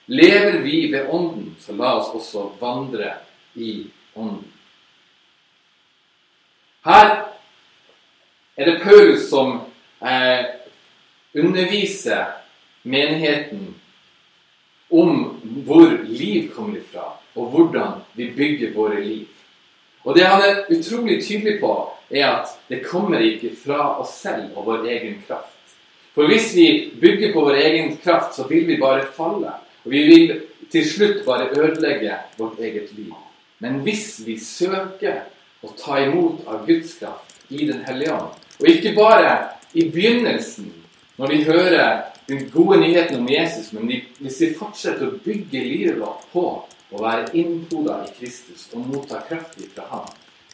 Lever 0.10 0.62
vi 0.64 0.88
ved 0.92 1.10
Ånden, 1.14 1.56
så 1.60 1.76
la 1.78 1.94
oss 2.00 2.14
også 2.16 2.48
vandre 2.60 3.14
i 3.54 3.84
Ånden. 4.16 4.48
Her 6.86 7.10
er 8.58 8.66
det 8.66 8.82
Paulus 8.82 9.28
som 9.30 9.60
eh, 10.02 10.46
underviser 11.36 12.40
menigheten 12.82 13.76
om 14.90 15.39
hvor 15.66 15.92
liv 16.08 16.50
kommer 16.56 16.78
ifra, 16.80 17.06
og 17.36 17.54
hvordan 17.54 18.02
vi 18.16 18.32
bygger 18.36 18.74
våre 18.76 19.02
liv. 19.04 19.28
Og 20.04 20.16
det 20.16 20.26
han 20.26 20.42
er 20.42 20.66
utrolig 20.72 21.20
tydelig 21.24 21.60
på, 21.62 21.74
er 22.10 22.28
at 22.28 22.54
det 22.70 22.84
kommer 22.86 23.20
ikke 23.20 23.52
fra 23.66 24.00
oss 24.02 24.16
selv 24.22 24.56
og 24.58 24.66
vår 24.66 24.88
egen 24.90 25.20
kraft. 25.28 25.56
For 26.16 26.28
hvis 26.28 26.54
vi 26.56 26.68
bygger 27.02 27.34
på 27.34 27.44
vår 27.46 27.60
egen 27.62 27.98
kraft, 28.04 28.36
så 28.36 28.48
vil 28.48 28.68
vi 28.68 28.80
bare 28.82 29.06
falle. 29.16 29.52
Og 29.86 29.92
vi 29.92 30.04
vil 30.08 30.32
til 30.72 30.86
slutt 30.90 31.26
bare 31.26 31.50
ødelegge 31.56 32.18
vårt 32.38 32.60
eget 32.60 32.90
liv. 32.98 33.14
Men 33.60 33.82
hvis 33.86 34.22
vi 34.26 34.38
søker 34.40 35.26
å 35.64 35.72
ta 35.78 36.00
imot 36.04 36.46
av 36.48 36.66
Guds 36.68 36.96
kraft 37.00 37.36
i 37.50 37.66
Den 37.68 37.84
hellige 37.88 38.14
ånd, 38.16 38.36
og 38.60 38.68
ikke 38.68 38.96
bare 38.96 39.32
i 39.74 39.90
begynnelsen, 39.92 40.72
når 41.18 41.28
vi 41.28 41.44
hører 41.44 42.02
den 42.30 42.50
gode 42.54 42.80
nyheten 42.80 43.20
om 43.20 43.30
Jesus, 43.30 43.72
men 43.74 43.90
hvis 44.20 44.42
vi 44.42 44.54
fortsetter 44.58 45.10
å 45.10 45.20
bygge 45.24 45.64
livet 45.66 46.00
vårt 46.02 46.28
på 46.34 46.46
å 46.90 47.02
være 47.02 47.32
innpoda 47.38 48.04
i 48.06 48.14
Kristus 48.20 48.68
og 48.74 48.86
motta 48.90 49.22
kraft 49.28 49.58
fra 49.74 49.88
Ham, 49.90 50.08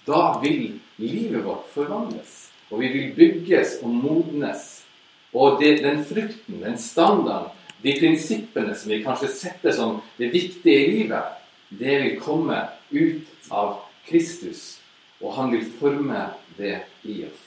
da 0.05 0.21
vil 0.41 0.77
livet 1.01 1.43
vårt 1.43 1.67
forvandles. 1.73 2.41
Og 2.71 2.81
vi 2.81 2.91
vil 2.93 3.13
bygges 3.17 3.79
og 3.83 3.93
modnes. 3.93 4.65
Og 5.35 5.59
det, 5.59 5.81
den 5.83 6.03
frukten, 6.07 6.61
den 6.63 6.77
standarden, 6.79 7.51
de 7.83 7.93
prinsippene 7.99 8.73
som 8.77 8.93
vi 8.93 9.03
kanskje 9.03 9.29
setter 9.35 9.75
som 9.75 9.99
det 10.17 10.31
viktige 10.33 10.85
i 10.85 10.91
livet, 10.93 11.35
det 11.69 11.99
vil 12.01 12.19
komme 12.21 12.61
ut 12.89 13.51
av 13.51 13.81
Kristus. 14.07 14.79
Og 15.21 15.35
han 15.35 15.51
vil 15.53 15.67
forme 15.79 16.29
det 16.57 16.79
i 17.03 17.25
oss. 17.27 17.44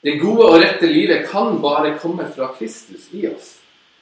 Det 0.00 0.18
gode 0.22 0.46
og 0.46 0.60
rette 0.62 0.86
livet 0.86 1.26
kan 1.30 1.58
bare 1.62 1.96
komme 1.98 2.28
fra 2.30 2.52
Kristus 2.58 3.08
i 3.10 3.26
oss. 3.30 3.56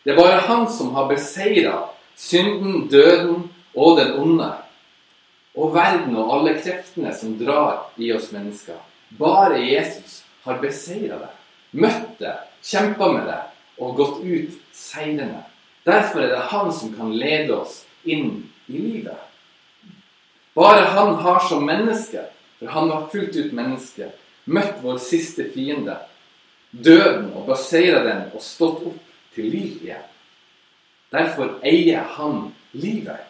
Det 0.05 0.13
er 0.13 0.19
bare 0.21 0.43
Han 0.45 0.69
som 0.71 0.95
har 0.95 1.09
beseira 1.09 1.89
synden, 2.17 2.89
døden 2.89 3.49
og 3.75 3.97
den 3.99 4.13
onde. 4.21 4.51
Og 5.57 5.73
verden 5.75 6.17
og 6.17 6.35
alle 6.37 6.59
kreftene 6.61 7.15
som 7.17 7.39
drar 7.41 7.89
i 7.97 8.13
oss 8.13 8.29
mennesker. 8.33 8.77
Bare 9.19 9.59
Jesus 9.63 10.23
har 10.45 10.61
beseira 10.61 11.17
det, 11.19 11.33
møtt 11.73 12.19
det, 12.21 12.35
kjempa 12.63 13.09
med 13.13 13.27
det 13.31 13.41
og 13.81 13.97
gått 13.97 14.21
ut 14.21 14.53
seirende. 14.77 15.45
Derfor 15.87 16.21
er 16.21 16.35
det 16.35 16.49
han 16.53 16.73
som 16.73 16.93
kan 16.97 17.15
lede 17.17 17.57
oss 17.57 17.85
inn 18.05 18.45
i 18.67 18.79
livet. 18.79 19.19
Bare 20.57 20.87
han 20.93 21.15
har 21.25 21.41
som 21.49 21.65
menneske, 21.67 22.23
for 22.59 22.73
han 22.73 22.89
var 22.89 23.09
fullt 23.13 23.37
ut 23.37 23.53
menneske, 23.53 24.11
møtt 24.47 24.83
vår 24.83 24.99
siste 25.03 25.49
fiende, 25.53 25.99
døden, 26.71 27.33
og 27.35 27.47
beseira 27.51 28.03
den 28.07 28.27
og 28.35 28.43
stått 28.43 28.85
opp 28.87 29.01
til 29.35 29.51
liv 29.51 29.83
igjen. 29.85 30.05
Derfor 31.13 31.59
eier 31.67 32.07
han 32.17 32.51
livet. 32.73 33.23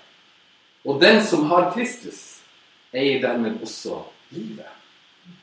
Og 0.86 1.00
den 1.00 1.20
som 1.24 1.48
har 1.50 1.72
Kristus, 1.74 2.40
eier 2.94 3.20
dermed 3.22 3.60
også 3.62 4.00
livet. 4.30 4.70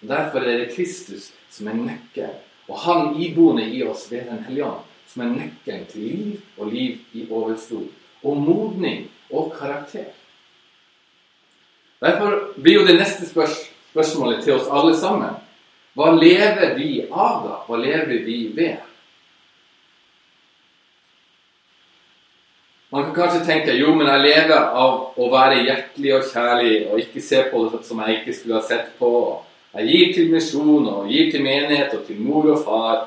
Og 0.02 0.08
Derfor 0.10 0.40
er 0.40 0.64
det 0.64 0.74
Kristus 0.76 1.32
som 1.52 1.68
er 1.68 1.78
nøkkelen, 1.78 2.42
og 2.68 2.80
han 2.80 3.16
iboende 3.20 3.66
i 3.68 3.84
oss 3.84 4.08
ved 4.12 4.30
Den 4.30 4.44
hellige 4.48 4.66
ånd, 4.66 4.84
som 5.08 5.22
er 5.22 5.34
nøkkelen 5.36 5.86
til 5.92 6.02
liv 6.02 6.42
og 6.58 6.72
liv 6.72 6.98
i 7.14 7.28
overflod, 7.30 7.88
og 8.24 8.38
modning 8.38 9.10
og 9.30 9.54
karakter. 9.60 10.14
Derfor 12.00 12.54
blir 12.62 12.80
jo 12.80 12.88
det 12.88 12.96
neste 13.00 13.28
spørsmålet 13.28 14.44
til 14.44 14.54
oss 14.54 14.72
alle 14.72 14.96
sammen 14.98 15.43
hva 15.94 16.10
lever 16.18 16.74
vi 16.78 17.06
av, 17.10 17.44
da? 17.46 17.60
Hva 17.68 17.78
lever 17.78 18.26
vi 18.26 18.38
ved? 18.56 18.82
Man 22.94 23.04
kan 23.04 23.14
kanskje 23.14 23.46
tenke 23.46 23.74
jo, 23.74 23.96
men 23.98 24.06
jeg 24.06 24.22
lever 24.22 24.68
av 24.78 25.18
å 25.18 25.28
være 25.34 25.64
hjertelig 25.66 26.12
og 26.14 26.28
kjærlig 26.30 26.74
og 26.92 27.00
ikke 27.02 27.22
se 27.26 27.40
på 27.50 27.64
det 27.72 27.82
som 27.88 28.02
jeg 28.04 28.20
ikke 28.20 28.36
skulle 28.38 28.60
ha 28.60 28.66
sett 28.68 28.92
på. 29.00 29.12
Jeg 29.74 29.88
gir 29.90 30.12
til 30.14 30.30
misjon 30.30 30.90
og 30.92 31.08
gir 31.10 31.32
til 31.34 31.42
menighet 31.42 31.96
og 31.98 32.04
til 32.06 32.20
mor 32.22 32.52
og 32.54 32.62
far 32.62 33.00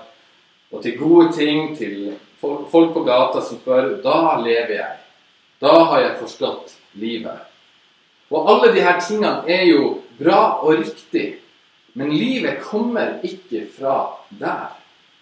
og 0.74 0.82
til 0.82 0.96
gode 0.98 1.28
ting, 1.36 1.70
til 1.78 2.16
folk 2.42 2.90
på 2.96 3.04
gata 3.06 3.42
som 3.46 3.60
spør. 3.60 3.92
Da 4.02 4.40
lever 4.42 4.74
jeg. 4.74 4.96
Da 5.62 5.74
har 5.90 6.02
jeg 6.02 6.18
forstått 6.18 6.74
livet. 6.98 7.46
Og 8.30 8.50
alle 8.50 8.72
disse 8.74 8.94
tingene 9.06 9.46
er 9.46 9.68
jo 9.70 10.00
bra 10.18 10.40
og 10.66 10.80
riktig, 10.82 11.28
men 11.96 12.12
livet 12.12 12.60
kommer 12.60 13.20
ikke 13.24 13.66
fra 13.72 14.18
der. 14.38 14.74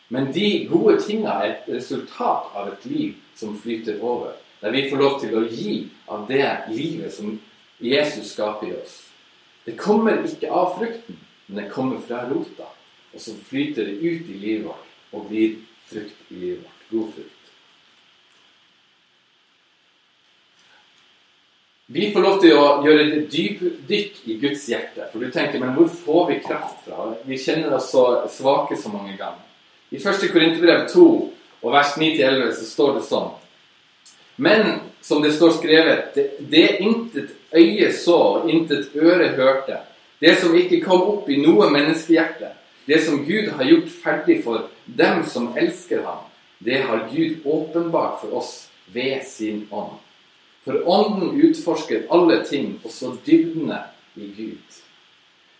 Men 0.09 0.33
de 0.35 0.67
gode 0.71 0.97
tingene 1.01 1.31
er 1.31 1.53
et 1.53 1.69
resultat 1.71 2.51
av 2.55 2.73
et 2.73 2.87
liv 2.91 3.13
som 3.39 3.55
flyter 3.59 4.03
over. 4.03 4.35
Der 4.61 4.75
vi 4.75 4.89
får 4.91 4.99
lov 4.99 5.21
til 5.23 5.37
å 5.39 5.45
gi 5.47 5.77
av 6.11 6.27
det 6.27 6.49
livet 6.73 7.15
som 7.15 7.37
Jesus 7.79 8.33
skaper 8.35 8.73
i 8.73 8.75
oss. 8.75 8.97
Det 9.65 9.77
kommer 9.79 10.25
ikke 10.27 10.51
av 10.51 10.75
frukten, 10.81 11.21
men 11.47 11.63
det 11.63 11.71
kommer 11.71 12.03
fra 12.03 12.25
rota. 12.31 12.67
Og 13.15 13.23
så 13.23 13.37
flyter 13.49 13.87
det 13.87 14.01
ut 14.03 14.35
i 14.35 14.41
livet 14.43 14.67
vårt 14.67 15.15
og 15.15 15.29
blir 15.31 15.61
frukt 15.87 16.31
i 16.35 16.41
livet 16.43 16.65
vårt. 16.67 16.85
God 16.91 17.15
frukt. 17.15 17.34
Vi 21.87 22.11
får 22.13 22.25
lov 22.25 22.41
til 22.41 22.57
å 22.57 22.67
gjøre 22.85 23.05
et 23.05 23.31
dypdykk 23.33 24.21
i 24.33 24.39
Guds 24.41 24.65
hjerte. 24.71 25.11
For 25.13 25.21
du 25.21 25.29
tenker, 25.31 25.61
men 25.61 25.75
hvor 25.77 25.91
får 25.93 26.27
vi 26.31 26.41
kraft 26.47 26.87
fra? 26.87 27.11
Vi 27.29 27.39
kjenner 27.39 27.77
oss 27.77 27.91
så 27.93 28.25
svake 28.33 28.79
så 28.81 28.93
mange 28.93 29.19
ganger. 29.19 29.43
I 29.93 30.01
1. 30.01 30.29
Korinterbrev 30.33 30.87
2 30.91 31.09
og 31.65 31.73
vers 31.73 31.97
9-11 32.01 32.55
så 32.57 32.69
står 32.71 32.95
det 32.99 33.09
sånn 33.09 33.33
men 34.37 34.81
som 35.01 35.23
det 35.23 35.33
står 35.33 35.51
skrevet, 35.51 36.15
det, 36.15 36.31
det 36.39 36.77
intet 36.83 37.31
øye 37.55 37.93
så 37.93 38.17
og 38.19 38.51
intet 38.51 38.95
øre 38.97 39.29
hørte, 39.37 39.79
det 40.19 40.39
som 40.41 40.57
ikke 40.59 40.83
kom 40.83 41.03
opp 41.13 41.29
i 41.31 41.39
noe 41.43 41.69
menneskehjerte, 41.71 42.51
det 42.89 43.01
som 43.05 43.23
Gud 43.27 43.53
har 43.55 43.69
gjort 43.69 43.93
ferdig 44.03 44.41
for 44.45 44.71
dem 44.87 45.23
som 45.29 45.53
elsker 45.59 46.03
ham, 46.07 46.25
det 46.59 46.83
har 46.89 47.07
Gud 47.13 47.45
åpenbart 47.45 48.21
for 48.23 48.41
oss 48.41 48.55
ved 48.93 49.23
sin 49.29 49.67
ånd. 49.71 50.01
For 50.65 50.81
ånden 50.89 51.41
utforsker 51.45 52.07
alle 52.15 52.41
ting, 52.49 52.79
også 52.85 53.17
dybdene 53.27 53.83
i 54.17 54.31
Gud. 54.37 54.79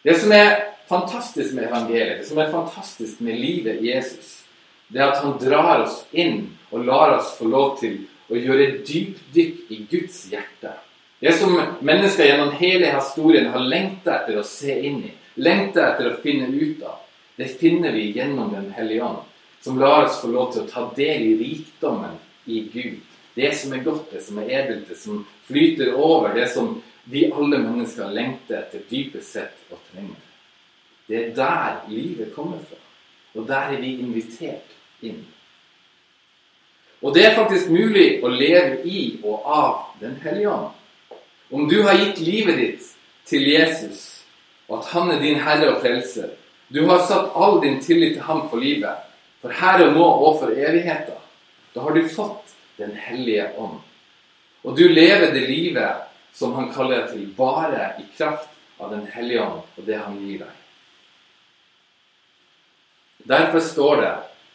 Det 0.05 0.17
som 0.21 0.33
er 0.33 0.57
fantastisk 0.89 1.55
med 1.55 1.69
evangeliet, 1.69 2.23
det 2.23 2.29
som 2.29 2.41
er 2.41 2.53
fantastisk 2.53 3.21
med 3.21 3.39
livet 3.41 3.81
i 3.81 3.93
Jesus, 3.93 4.41
det 4.89 5.01
er 5.01 5.13
at 5.13 5.23
han 5.25 5.37
drar 5.41 5.85
oss 5.85 6.03
inn 6.13 6.51
og 6.71 6.85
lar 6.85 7.17
oss 7.19 7.35
få 7.39 7.49
lov 7.49 7.79
til 7.81 8.03
å 8.33 8.39
gjøre 8.39 8.81
dypdykk 8.87 9.71
i 9.73 9.79
Guds 9.91 10.25
hjerte. 10.33 10.75
Det 11.21 11.33
som 11.39 11.55
mennesker 11.81 12.29
gjennom 12.29 12.53
hele 12.59 12.91
historien 12.93 13.49
har 13.53 13.65
lengta 13.65 14.19
etter 14.19 14.41
å 14.41 14.45
se 14.45 14.77
inn 14.89 15.01
i, 15.09 15.13
lengta 15.41 15.87
etter 15.93 16.11
å 16.11 16.19
finne 16.21 16.51
ut 16.53 16.83
av, 16.85 17.01
det 17.37 17.49
finner 17.59 17.93
vi 17.97 18.11
gjennom 18.15 18.53
Den 18.53 18.71
hellige 18.77 19.03
ånd, 19.03 19.25
som 19.65 19.79
lar 19.81 20.05
oss 20.05 20.21
få 20.21 20.29
lov 20.29 20.53
til 20.53 20.63
å 20.63 20.71
ta 20.71 20.85
del 20.97 21.25
i 21.33 21.37
rikdommen 21.41 22.19
i 22.47 22.61
Gud. 22.73 23.01
Det 23.35 23.51
som 23.59 23.73
er 23.73 23.83
godt, 23.83 24.11
det 24.13 24.23
som 24.23 24.39
er 24.39 24.51
edelt, 24.51 24.89
det 24.89 24.99
som 24.99 25.25
flyter 25.47 25.95
over, 25.95 26.35
det 26.35 26.49
som 26.55 26.77
vi 27.05 27.27
alle 27.33 27.59
mennesker 27.59 28.13
lengter 28.15 28.63
etter 28.63 28.85
dypest 28.89 29.35
sett 29.35 29.73
og 29.75 29.81
trenger. 29.91 30.21
Det 31.09 31.19
er 31.21 31.33
der 31.37 31.81
livet 31.91 32.33
kommer 32.35 32.63
fra. 32.65 32.79
Og 33.35 33.49
der 33.49 33.75
er 33.75 33.81
vi 33.81 33.99
invitert 34.01 34.71
inn. 35.03 35.25
Og 37.03 37.15
det 37.15 37.27
er 37.27 37.37
faktisk 37.37 37.69
mulig 37.69 38.23
å 38.25 38.31
leve 38.33 38.81
i 38.89 39.19
og 39.25 39.43
av 39.45 39.75
Den 40.01 40.17
hellige 40.23 40.51
ånd. 40.51 40.71
Om 41.51 41.69
du 41.69 41.83
har 41.85 41.99
gitt 41.99 42.23
livet 42.25 42.57
ditt 42.59 42.87
til 43.29 43.45
Jesus, 43.47 44.25
og 44.69 44.81
at 44.81 44.89
han 44.95 45.11
er 45.13 45.21
din 45.21 45.39
herre 45.41 45.75
og 45.75 45.83
frelser 45.85 46.33
Du 46.73 46.87
har 46.89 47.05
satt 47.07 47.35
all 47.37 47.61
din 47.63 47.77
tillit 47.81 48.17
til 48.17 48.25
ham 48.25 48.47
for 48.49 48.57
livet, 48.57 48.97
for 49.43 49.53
her 49.53 49.85
og 49.85 49.93
nå 49.93 50.05
og 50.05 50.39
for 50.41 50.57
evigheta. 50.57 51.19
Da 51.75 51.85
har 51.85 51.93
du 51.95 52.09
fått 52.09 52.55
Den 52.77 52.97
hellige 52.97 53.51
ånd. 53.59 53.81
Og 54.65 54.77
du 54.77 54.89
lever 54.89 55.33
det 55.35 55.47
livet 55.49 56.11
som 56.35 56.55
han 56.57 56.73
kaller 56.75 57.07
til, 57.07 57.27
bare 57.37 57.93
i 58.01 58.07
kraft 58.17 58.51
av 58.79 58.91
Den 58.91 59.07
hellige 59.07 59.43
ånd 59.43 59.61
og 59.77 59.87
det 59.87 59.99
han 60.01 60.17
gir 60.19 60.43
deg. 60.43 60.55
Derfor 63.25 63.61
står 63.61 64.01
det 64.03 64.15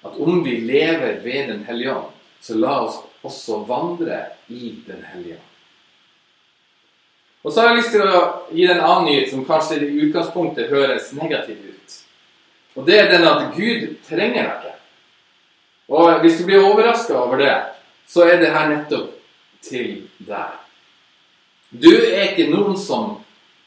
at 0.10 0.18
om 0.20 0.44
vi 0.44 0.58
lever 0.66 1.22
ved 1.24 1.48
Den 1.54 1.64
hellige 1.66 1.96
ånd, 1.96 2.12
så 2.42 2.56
la 2.56 2.82
oss 2.86 3.00
også 3.22 3.64
vandre 3.68 4.26
i 4.48 4.76
Den 4.88 5.06
hellige 5.14 5.40
ånd. 5.40 5.46
Og 7.44 7.54
så 7.54 7.62
har 7.62 7.70
jeg 7.70 7.80
lyst 7.80 7.94
til 7.96 8.04
å 8.04 8.20
gi 8.52 8.66
deg 8.66 8.76
en 8.76 8.84
annen 8.84 9.06
nyhet 9.08 9.30
som 9.32 9.46
kanskje 9.48 9.80
i 9.86 10.02
utgangspunktet 10.04 10.72
høres 10.74 11.14
negativ 11.16 11.62
ut. 11.72 11.96
Og 12.76 12.86
det 12.88 12.98
er 13.00 13.12
den 13.14 13.28
at 13.28 13.54
Gud 13.56 13.86
trenger 14.08 14.44
deg 14.44 14.50
ikke. 14.58 14.76
Og 15.90 16.20
hvis 16.22 16.38
du 16.38 16.44
blir 16.46 16.66
overraska 16.68 17.16
over 17.16 17.40
det, 17.40 17.54
så 18.10 18.26
er 18.26 18.42
det 18.42 18.54
her 18.54 18.72
nettopp 18.72 19.14
til 19.66 20.04
deg. 20.26 20.56
Du 21.70 21.92
er 21.92 22.32
ikke 22.32 22.50
noen 22.50 22.78
som 22.80 23.20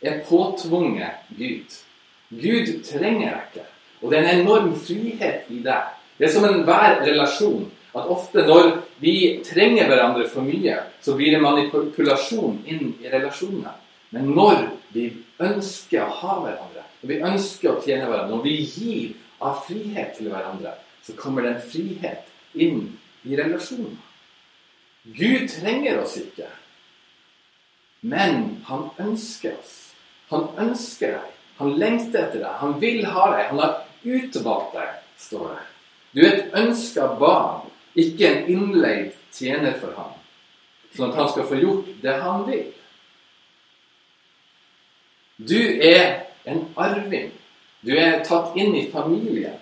er 0.02 0.22
påtvunget 0.26 1.28
Gud. 1.38 1.76
Gud 2.32 2.72
trenger 2.88 3.36
deg 3.36 3.44
ikke. 3.52 3.68
Og 4.02 4.10
det 4.10 4.18
er 4.18 4.26
en 4.26 4.40
enorm 4.42 4.72
frihet 4.74 5.46
i 5.52 5.60
deg. 5.62 5.94
Det 6.18 6.26
er 6.26 6.34
som 6.34 6.48
enhver 6.48 7.04
relasjon 7.06 7.68
at 7.92 8.08
ofte 8.08 8.42
når 8.48 8.70
vi 9.02 9.14
trenger 9.44 9.86
hverandre 9.86 10.26
for 10.32 10.44
mye, 10.46 10.78
så 11.04 11.14
blir 11.16 11.36
det 11.36 11.42
manipulasjon 11.44 12.62
inn 12.66 12.94
i 13.02 13.10
relasjonene. 13.12 13.74
Men 14.12 14.30
når 14.36 14.64
vi 14.92 15.08
ønsker 15.40 16.02
å 16.04 16.14
ha 16.22 16.38
hverandre, 16.40 16.86
når 17.02 17.12
vi 17.12 17.20
ønsker 17.30 17.70
å 17.70 17.82
tjene 17.84 18.08
hverandre, 18.08 18.32
når 18.32 18.46
vi 18.46 18.56
gir 18.64 19.12
av 19.44 19.62
frihet 19.66 20.16
til 20.16 20.32
hverandre, 20.32 20.74
så 21.04 21.14
kommer 21.18 21.44
det 21.44 21.54
en 21.54 21.68
frihet 21.68 22.58
inn 22.58 22.82
i 23.28 23.36
relasjonen. 23.38 23.98
Gud 25.02 25.48
trenger 25.50 25.98
oss 26.02 26.16
ikke, 26.20 26.48
men 28.00 28.62
han 28.68 28.88
ønsker 29.02 29.56
oss. 29.58 29.78
Han 30.30 30.48
ønsker 30.58 31.16
deg. 31.18 31.32
Han 31.58 31.74
lengter 31.78 32.26
etter 32.26 32.40
deg. 32.40 32.54
Han 32.62 32.78
vil 32.80 33.04
ha 33.06 33.26
deg. 33.34 33.48
Han 33.50 33.60
har 33.60 33.74
utvalgt 34.02 34.76
deg, 34.78 34.94
står 35.20 35.44
det. 35.50 35.66
Du 36.12 36.22
er 36.22 36.32
et 36.32 36.56
ønska 36.62 37.06
barn 37.20 37.68
ikke 37.98 38.28
en 38.28 38.48
innleid 38.48 39.12
tjener 39.32 39.74
for 39.80 39.92
ham, 39.96 40.14
sånn 40.96 41.10
at 41.10 41.18
han 41.20 41.30
skal 41.32 41.48
få 41.48 41.58
gjort 41.60 41.90
det 42.02 42.14
han 42.22 42.46
vil. 42.48 42.64
Du 45.42 45.58
er 45.58 46.28
en 46.48 46.64
arving. 46.80 47.30
Du 47.82 47.92
er 47.98 48.22
tatt 48.24 48.56
inn 48.56 48.76
i 48.78 48.86
familien. 48.92 49.58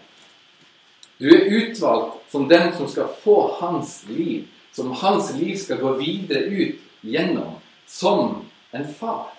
Du 1.20 1.28
er 1.32 1.48
utvalgt 1.56 2.30
som 2.32 2.46
den 2.48 2.72
som 2.76 2.88
skal 2.88 3.10
få 3.22 3.36
hans 3.60 4.02
liv, 4.08 4.46
som 4.72 4.92
hans 4.92 5.32
liv 5.34 5.56
skal 5.56 5.80
gå 5.80 5.92
videre 5.98 6.44
ut 6.44 6.80
gjennom, 7.00 7.58
som 7.86 8.44
en 8.70 8.94
far. 8.94 9.32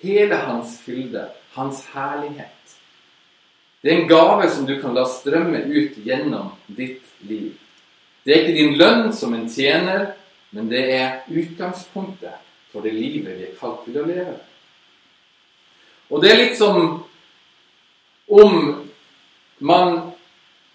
Hele 0.00 0.34
hans 0.34 0.78
fylde, 0.80 1.28
hans 1.52 1.84
herlighet. 1.94 2.76
Det 3.80 3.92
er 3.92 4.00
en 4.00 4.08
gave 4.08 4.50
som 4.50 4.66
du 4.66 4.76
kan 4.80 4.94
la 4.94 5.06
strømme 5.06 5.64
ut 5.66 5.98
gjennom 6.02 6.52
ditt 6.66 7.02
liv. 7.26 7.54
Det 8.22 8.34
er 8.34 8.42
ikke 8.42 8.58
din 8.58 8.78
lønn 8.78 9.12
som 9.14 9.34
en 9.34 9.48
tjener, 9.50 10.12
men 10.50 10.70
det 10.70 10.84
er 10.94 11.20
utgangspunktet 11.28 12.44
for 12.72 12.84
det 12.84 12.92
livet 12.92 13.38
vi 13.38 13.46
er 13.48 13.58
kalt 13.58 13.84
til 13.86 14.00
å 14.00 14.06
leve. 14.06 14.36
Og 16.08 16.22
det 16.22 16.32
er 16.32 16.40
litt 16.42 16.56
som 16.58 17.04
om 18.28 18.56
man 19.58 19.94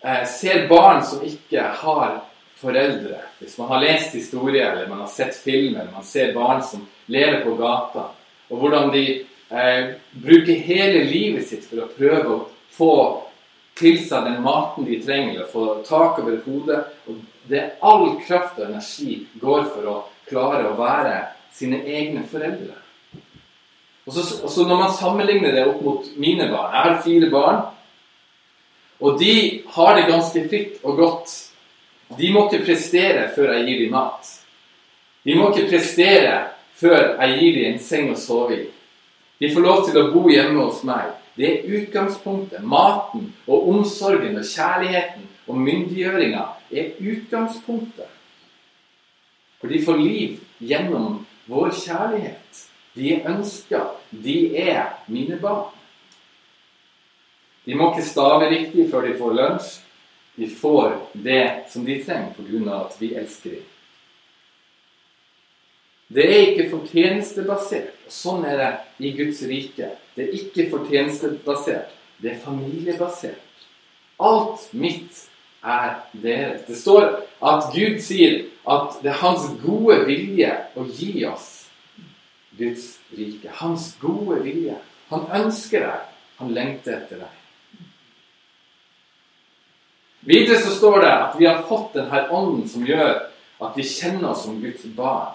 eh, 0.02 0.26
ser 0.30 0.68
barn 0.70 1.04
som 1.06 1.24
ikke 1.26 1.64
har 1.84 2.22
foreldre. 2.64 3.20
Hvis 3.40 3.58
man 3.60 3.70
har 3.74 3.84
lest 3.84 4.16
historier 4.16 4.72
eller 4.72 4.88
man 4.90 5.04
har 5.04 5.12
sett 5.12 5.36
filmer, 5.36 5.92
man 5.94 6.08
ser 6.08 6.34
barn 6.36 6.64
som 6.64 6.88
lever 7.12 7.44
på 7.44 7.58
gata, 7.60 8.08
og 8.50 8.64
hvordan 8.64 8.92
de 8.94 9.04
eh, 9.52 9.94
bruker 10.24 10.66
hele 10.66 11.04
livet 11.10 11.48
sitt 11.50 11.68
for 11.68 11.84
å 11.84 11.92
prøve 11.92 12.38
å 12.38 12.42
få 12.74 12.96
til 13.78 14.00
seg 14.06 14.28
den 14.28 14.42
maten 14.46 14.88
de 14.88 15.00
trenger, 15.02 15.36
eller 15.36 15.52
få 15.52 15.82
tak 15.88 16.20
over 16.22 16.40
hodet. 16.46 16.84
og 17.08 17.22
det 17.50 17.60
er 17.60 17.72
All 17.82 18.20
kraft 18.24 18.60
og 18.60 18.70
energi 18.70 19.24
går 19.42 19.66
for 19.74 19.90
å 19.90 19.98
klare 20.30 20.70
å 20.70 20.78
være 20.78 21.18
sine 21.54 21.82
egne 21.84 22.24
foreldre. 22.30 22.78
Og 24.06 24.14
så, 24.16 24.24
og 24.44 24.52
så 24.52 24.66
Når 24.68 24.80
man 24.80 24.94
sammenligner 24.94 25.52
det 25.56 25.68
opp 25.68 25.82
mot 25.82 26.08
mine 26.20 26.50
barn 26.52 26.74
Jeg 26.74 26.84
har 26.84 27.02
fire 27.04 27.30
barn. 27.32 27.62
Og 29.00 29.20
de 29.20 29.64
har 29.76 29.96
det 29.96 30.10
ganske 30.10 30.44
fritt 30.50 30.84
og 30.84 30.98
godt. 30.98 31.32
De 32.18 32.30
må 32.34 32.48
ikke 32.48 32.66
prestere 32.68 33.28
før 33.36 33.54
jeg 33.56 33.66
gir 33.68 33.84
dem 33.84 33.94
mat. 33.96 34.30
De 35.24 35.36
må 35.40 35.50
ikke 35.52 35.70
prestere 35.72 36.38
før 36.80 37.16
jeg 37.22 37.38
gir 37.40 37.58
dem 37.58 37.74
en 37.74 37.84
seng 37.84 38.12
å 38.14 38.18
sove 38.20 38.58
i. 38.58 38.64
De 39.40 39.52
får 39.52 39.66
lov 39.66 39.86
til 39.88 40.00
å 40.00 40.10
bo 40.14 40.28
hjemme 40.32 40.62
hos 40.62 40.84
meg. 40.88 41.12
Det 41.36 41.50
er 41.50 41.78
utgangspunktet. 41.80 42.62
Maten 42.62 43.32
og 43.48 43.70
omsorgen 43.74 44.38
og 44.38 44.46
kjærligheten 44.46 45.26
og 45.50 45.60
myndiggjøringa 45.60 46.44
er 46.72 46.92
utgangspunktet. 47.02 48.10
For 49.60 49.72
de 49.72 49.82
får 49.84 50.00
liv 50.00 50.40
gjennom 50.60 51.24
vår 51.48 51.72
kjærlighet. 51.80 52.64
De 52.94 53.16
er 53.16 53.30
ønska. 53.32 53.82
De 54.12 54.38
er 54.60 54.94
mine 55.08 55.40
barn. 55.42 55.72
De 57.66 57.76
må 57.80 57.94
ikke 57.94 58.06
stave 58.06 58.50
riktig 58.52 58.90
før 58.92 59.08
de 59.08 59.18
får 59.18 59.38
lunsj. 59.40 59.72
De 60.36 60.48
får 60.50 60.98
det 61.14 61.66
som 61.70 61.86
de 61.86 62.04
trenger 62.04 62.34
pga. 62.34 62.76
at 62.86 62.96
vi 63.00 63.14
elsker 63.16 63.50
dem. 63.50 63.70
Det 66.14 66.26
er 66.30 66.48
ikke 66.52 66.70
fortjenestebasert. 66.70 67.94
og 68.06 68.12
Sånn 68.12 68.46
er 68.46 68.58
det 68.58 68.72
i 69.08 69.12
Guds 69.18 69.42
rike. 69.50 69.90
Det 70.16 70.28
er 70.28 70.34
ikke 70.38 70.70
fortjenestebasert. 70.70 71.94
Det 72.22 72.32
er 72.32 72.42
familiebasert. 72.44 73.42
Alt 74.20 74.68
mitt 74.74 75.24
er 75.64 76.04
deres. 76.14 76.66
Det 76.68 76.78
står 76.78 77.08
at 77.42 77.70
Gud 77.74 78.00
sier 78.04 78.44
at 78.70 79.00
det 79.04 79.12
er 79.12 79.22
hans 79.24 79.48
gode 79.64 80.04
vilje 80.08 80.52
å 80.78 80.86
gi 80.86 81.26
oss 81.26 81.50
Guds 82.58 83.00
rike. 83.18 83.50
Hans 83.62 83.96
gode 84.02 84.44
vilje. 84.44 84.78
Han 85.10 85.26
ønsker 85.42 85.88
deg. 85.88 86.12
Han 86.38 86.54
lengter 86.54 87.00
etter 87.00 87.24
deg. 87.26 87.43
Videre 90.26 90.58
så 90.58 90.72
står 90.72 91.02
det 91.02 91.12
at 91.12 91.40
vi 91.40 91.46
har 91.46 91.64
fått 91.68 91.98
denne 91.98 92.28
ånden 92.32 92.68
som 92.70 92.86
gjør 92.88 93.26
at 93.64 93.78
vi 93.78 93.84
kjenner 93.88 94.32
oss 94.32 94.46
som 94.46 94.60
Guds 94.62 94.86
barn. 94.96 95.34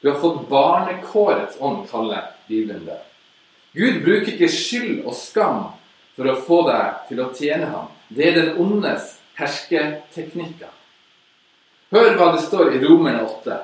Du 0.00 0.10
har 0.10 0.20
fått 0.20 0.48
barnekårets 0.48 1.56
ånd, 1.60 1.84
kaller 1.90 2.30
Bibelen 2.48 2.84
det. 2.86 3.00
Gud 3.72 4.02
bruker 4.04 4.32
ikke 4.32 4.48
skyld 4.52 5.04
og 5.04 5.16
skam 5.16 5.62
for 6.16 6.30
å 6.30 6.38
få 6.46 6.62
deg 6.68 7.04
til 7.10 7.20
å 7.24 7.30
tjene 7.34 7.68
ham. 7.72 7.90
Det 8.08 8.28
er 8.28 8.38
den 8.38 8.58
ondes 8.62 9.14
hersketeknikker. 9.36 10.72
Hør 11.94 12.16
hva 12.18 12.32
det 12.34 12.44
står 12.46 12.74
i 12.74 12.82
Romerne 12.84 13.24
8. 13.26 13.60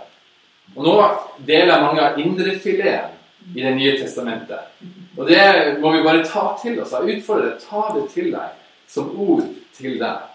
Og 0.77 0.87
nå 0.87 0.97
deler 1.49 1.85
mange 1.85 2.05
av 2.05 2.21
indrefileten 2.21 3.17
i 3.57 3.63
Det 3.63 3.71
nye 3.75 3.97
testamentet. 3.97 4.69
Og 5.17 5.27
det 5.27 5.79
må 5.81 5.95
vi 5.95 6.03
bare 6.05 6.27
ta 6.29 6.51
til 6.61 6.77
oss. 6.83 6.93
Jeg 6.93 7.21
utfordrer 7.21 7.55
deg. 7.55 7.63
Ta 7.65 7.87
det 7.95 8.03
til 8.13 8.29
deg 8.35 8.60
som 8.91 9.13
ord 9.21 9.47
til 9.77 9.99
deg. 10.01 10.27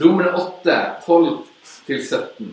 Romerne 0.00 0.32
8, 0.40 0.78
12-17. 1.06 2.50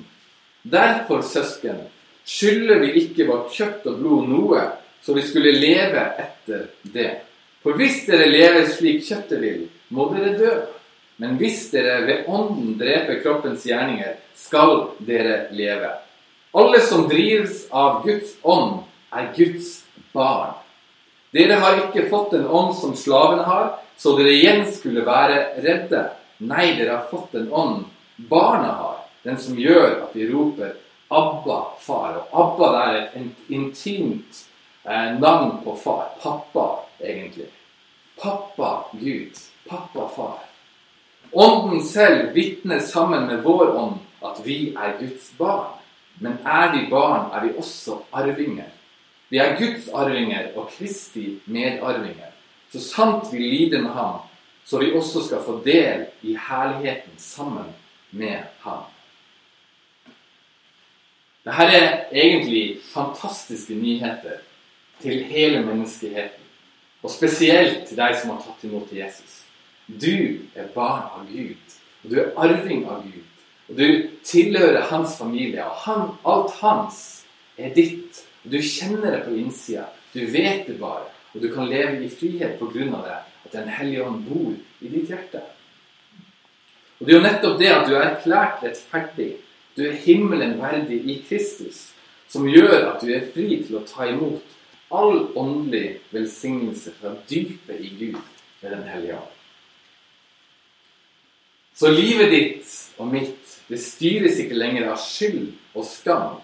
Derfor, 0.62 1.22
søsken, 1.26 1.82
skylder 2.26 2.84
vi 2.84 2.94
ikke 3.06 3.28
vårt 3.30 3.54
kjøtt 3.56 3.88
og 3.90 3.98
blod 4.02 4.30
noe, 4.30 4.66
så 5.02 5.16
vi 5.18 5.24
skulle 5.26 5.56
leve 5.56 6.04
etter 6.22 6.68
det. 6.94 7.10
For 7.62 7.78
hvis 7.78 8.04
dere 8.08 8.30
lever 8.30 8.70
slik 8.70 9.04
kjøttet 9.06 9.42
vil, 9.42 9.66
må 9.94 10.10
dere 10.14 10.36
dø. 10.38 10.54
Men 11.22 11.36
hvis 11.38 11.68
dere 11.74 12.00
ved 12.08 12.30
ånden 12.30 12.78
dreper 12.80 13.20
kroppens 13.22 13.66
gjerninger, 13.70 14.16
skal 14.38 14.88
dere 15.06 15.52
leve. 15.54 15.92
Alle 16.58 16.82
som 16.84 17.06
drives 17.10 17.68
av 17.70 18.02
Guds 18.06 18.34
ånd, 18.42 18.82
er 19.14 19.30
Guds 19.36 19.84
barn. 20.16 20.58
Dere 21.32 21.60
har 21.64 21.78
ikke 21.86 22.10
fått 22.12 22.34
en 22.36 22.48
ånd 22.48 22.76
som 22.76 22.96
slavene 22.98 23.46
har, 23.48 23.70
så 23.98 24.18
dere 24.18 24.34
igjen 24.36 24.66
skulle 24.74 25.06
være 25.08 25.62
redde. 25.64 26.04
Nei, 26.44 26.74
dere 26.76 26.98
har 26.98 27.10
fått 27.12 27.38
en 27.40 27.52
ånd 27.54 27.84
barna 28.30 28.74
har, 28.82 28.98
den 29.24 29.38
som 29.40 29.60
gjør 29.60 30.04
at 30.04 30.16
vi 30.16 30.28
roper 30.32 30.76
'Abba, 31.12 31.76
far'. 31.80 32.18
Og 32.18 32.28
'Abba' 32.32 32.84
er 32.88 32.96
et 33.16 33.36
intimt 33.50 34.48
eh, 34.86 35.20
navn 35.20 35.58
på 35.64 35.76
far. 35.76 36.10
Pappa, 36.24 36.80
egentlig. 37.04 37.50
Pappa 38.22 38.86
Gud. 38.94 39.36
Pappa 39.70 40.08
far. 40.16 40.40
Ånden 41.32 41.84
selv 41.84 42.34
vitner 42.36 42.80
sammen 42.80 43.28
med 43.28 43.44
vår 43.44 43.76
ånd 43.76 44.00
at 44.24 44.42
vi 44.46 44.74
er 44.76 45.00
Guds 45.00 45.32
barn. 45.38 45.68
Men 46.20 46.38
er 46.46 46.72
vi 46.72 46.90
barn, 46.90 47.32
er 47.34 47.46
vi 47.46 47.54
også 47.58 47.98
arvinger. 48.12 48.70
Vi 49.32 49.40
er 49.40 49.56
Guds 49.56 49.88
arvinger 49.96 50.52
og 50.60 50.70
Kristi 50.74 51.38
medarvinger. 51.46 52.34
Så 52.72 52.82
sant 52.84 53.30
vi 53.32 53.40
lider 53.40 53.82
med 53.82 53.94
ham, 53.96 54.20
så 54.66 54.80
vi 54.80 54.92
også 54.92 55.24
skal 55.24 55.44
få 55.46 55.62
del 55.66 56.06
i 56.22 56.36
herligheten 56.36 57.16
sammen 57.18 57.70
med 58.12 58.44
ham. 58.66 58.84
Dette 61.46 61.64
er 61.64 62.12
egentlig 62.12 62.82
fantastiske 62.94 63.74
nyheter 63.74 64.44
til 65.02 65.24
hele 65.24 65.64
menneskeheten. 65.66 66.44
Og 67.02 67.10
spesielt 67.10 67.88
til 67.88 67.98
deg 67.98 68.18
som 68.20 68.36
har 68.36 68.44
tatt 68.44 68.68
imot 68.68 68.92
Jesus. 68.94 69.40
Du 69.88 70.44
er 70.56 70.68
barn 70.76 71.08
av 71.18 71.24
Gud, 71.32 71.80
og 72.04 72.12
du 72.12 72.20
er 72.22 72.36
arving 72.38 72.84
av 72.86 73.02
Gud. 73.08 73.24
Og 73.72 73.80
du 73.80 73.88
tilhører 74.28 74.86
hans 74.92 75.16
familie, 75.18 75.66
og 75.66 75.80
han, 75.88 76.12
alt 76.28 76.54
hans 76.60 77.00
er 77.58 77.74
ditt. 77.74 78.22
Du 78.44 78.58
kjenner 78.62 79.12
det 79.12 79.24
på 79.26 79.36
innsida. 79.38 79.88
Du 80.14 80.26
vet 80.26 80.68
det 80.68 80.80
bare. 80.80 81.10
Og 81.34 81.42
du 81.42 81.48
kan 81.54 81.70
leve 81.70 82.04
i 82.04 82.10
frihet 82.12 82.58
på 82.60 82.68
grunn 82.74 82.94
av 82.98 83.06
det, 83.08 83.20
at 83.46 83.52
Den 83.52 83.70
hellige 83.70 84.04
ånd 84.04 84.26
bor 84.28 84.54
i 84.82 84.88
ditt 84.88 85.10
hjerte. 85.10 85.42
Og 87.00 87.08
det 87.08 87.14
er 87.14 87.18
jo 87.18 87.26
nettopp 87.26 87.60
det 87.60 87.70
at 87.72 87.88
du 87.88 87.96
er 87.96 88.08
erklært 88.10 88.64
rettferdig. 88.66 89.32
Du 89.76 89.86
er 89.88 90.00
himmelen 90.04 90.58
verdig 90.60 91.00
i 91.08 91.22
Kristus, 91.28 91.92
som 92.28 92.50
gjør 92.50 92.92
at 92.92 93.02
du 93.02 93.14
er 93.14 93.30
fri 93.34 93.62
til 93.64 93.80
å 93.80 93.86
ta 93.88 94.10
imot 94.12 94.44
all 94.92 95.32
åndelig 95.40 96.02
velsignelse 96.12 96.92
fra 97.00 97.16
dypet 97.30 97.80
i 97.80 97.94
Gud 97.96 98.20
ved 98.62 98.76
Den 98.76 98.84
hellige 98.92 99.18
ånd. 99.18 99.38
Så 101.74 101.90
livet 101.90 102.30
ditt 102.30 102.74
og 103.00 103.08
mitt 103.14 103.56
det 103.72 103.80
styres 103.80 104.38
ikke 104.44 104.60
lenger 104.60 104.90
av 104.92 105.00
skyld 105.00 105.54
og 105.74 105.86
skam, 105.88 106.42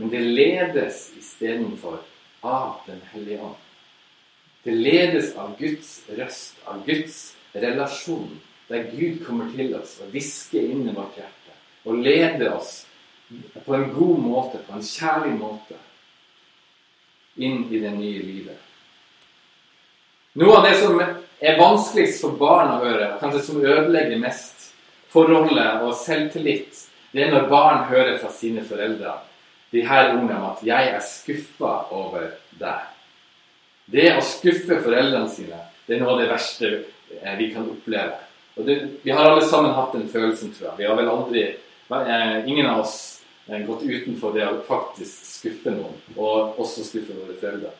men 0.00 0.08
det 0.08 0.20
ledes 0.20 1.10
istedenfor 1.18 1.98
av 2.40 2.80
Den 2.86 3.00
hellige 3.12 3.40
ånd. 3.40 3.54
Det 4.62 4.70
ledes 4.70 5.36
av 5.36 5.58
Guds 5.58 6.00
røst, 6.16 6.56
av 6.64 6.86
Guds 6.86 7.36
relasjon, 7.52 8.40
der 8.68 8.88
Gud 8.96 9.20
kommer 9.26 9.52
til 9.52 9.74
oss 9.76 9.98
og 10.00 10.08
hvisker 10.14 10.72
inn 10.72 10.88
i 10.88 10.96
vårt 10.96 11.20
hjerte 11.20 11.52
og 11.84 12.00
leder 12.00 12.54
oss 12.54 12.86
på 13.66 13.76
en 13.76 13.88
god 13.92 14.24
måte, 14.24 14.64
på 14.64 14.78
en 14.78 14.88
kjærlig 14.88 15.36
måte, 15.36 15.76
inn 17.36 17.66
i 17.68 17.84
det 17.84 17.92
nye 17.92 18.24
livet. 18.24 18.58
Noe 20.40 20.58
av 20.62 20.64
det 20.64 20.76
som 20.80 20.96
er 21.00 21.60
vanskeligst 21.60 22.24
for 22.24 22.40
barn 22.40 22.72
å 22.78 22.84
høre, 22.86 23.14
og 23.14 23.20
kanskje 23.20 23.46
som 23.46 23.60
ødelegger 23.60 24.20
mest 24.24 24.70
forholdet 25.12 25.84
og 25.84 25.92
selvtillit, 26.00 26.86
det 27.12 27.26
er 27.26 27.34
når 27.34 27.52
barn 27.52 27.90
hører 27.92 28.16
fra 28.22 28.32
sine 28.32 28.64
foreldre 28.64 29.20
de 29.70 29.84
her 29.86 30.14
ordene 30.14 30.36
om 30.36 30.50
at 30.50 30.62
'jeg 30.64 30.88
er 30.94 31.00
skuffa 31.00 31.92
over 31.92 32.30
deg'. 32.58 32.88
Det 33.90 34.16
å 34.16 34.22
skuffe 34.22 34.82
foreldrene 34.82 35.30
sine, 35.30 35.58
det 35.86 35.96
er 35.96 36.00
noe 36.00 36.12
av 36.14 36.20
det 36.20 36.28
verste 36.30 36.84
eh, 37.22 37.36
vi 37.38 37.50
kan 37.54 37.66
oppleve. 37.70 38.14
Og 38.56 38.66
det, 38.66 38.88
Vi 39.04 39.10
har 39.10 39.30
alle 39.30 39.46
sammen 39.46 39.74
hatt 39.74 39.92
den 39.92 40.08
følelsen, 40.08 40.52
tror 40.54 40.68
jeg. 40.68 40.78
Vi 40.78 40.84
har 40.84 40.96
vel 40.96 41.08
aldri 41.08 41.42
eh, 41.42 42.46
Ingen 42.46 42.66
av 42.66 42.80
oss 42.80 43.22
har 43.48 43.66
gått 43.66 43.82
utenfor 43.82 44.32
det 44.32 44.46
å 44.46 44.60
faktisk 44.66 45.24
skuffe 45.26 45.72
noen, 45.74 45.96
og 46.16 46.58
også 46.60 46.84
skuffe 46.86 47.16
våre 47.16 47.34
foreldre. 47.40 47.72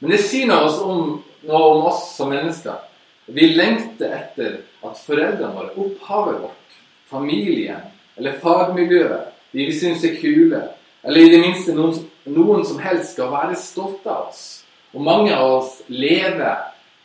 Men 0.00 0.10
det 0.10 0.20
sier 0.20 0.50
noe 0.50 0.68
om, 0.84 1.14
noe 1.48 1.62
om 1.70 1.86
oss 1.88 2.16
som 2.16 2.28
mennesker. 2.28 2.82
Vi 3.26 3.54
lengter 3.54 4.12
etter 4.12 4.58
at 4.84 5.00
foreldrene 5.00 5.54
våre, 5.54 5.72
opphavet 5.80 6.42
vårt, 6.42 6.76
familien 7.08 7.88
eller 8.18 8.36
fagmiljøet 8.42 9.33
de 9.54 9.68
vi 9.68 9.78
syns 9.78 10.02
er 10.04 10.16
kule, 10.18 10.60
eller 11.04 11.20
i 11.20 11.30
det 11.30 11.40
minste 11.40 11.74
noen, 11.76 11.98
noen 12.26 12.64
som 12.66 12.80
helst 12.82 13.14
skal 13.14 13.30
være 13.30 13.58
stolte 13.60 14.10
av 14.10 14.32
oss. 14.32 14.44
Og 14.94 15.02
mange 15.06 15.34
av 15.34 15.60
oss 15.60 15.76
lever 15.90 16.56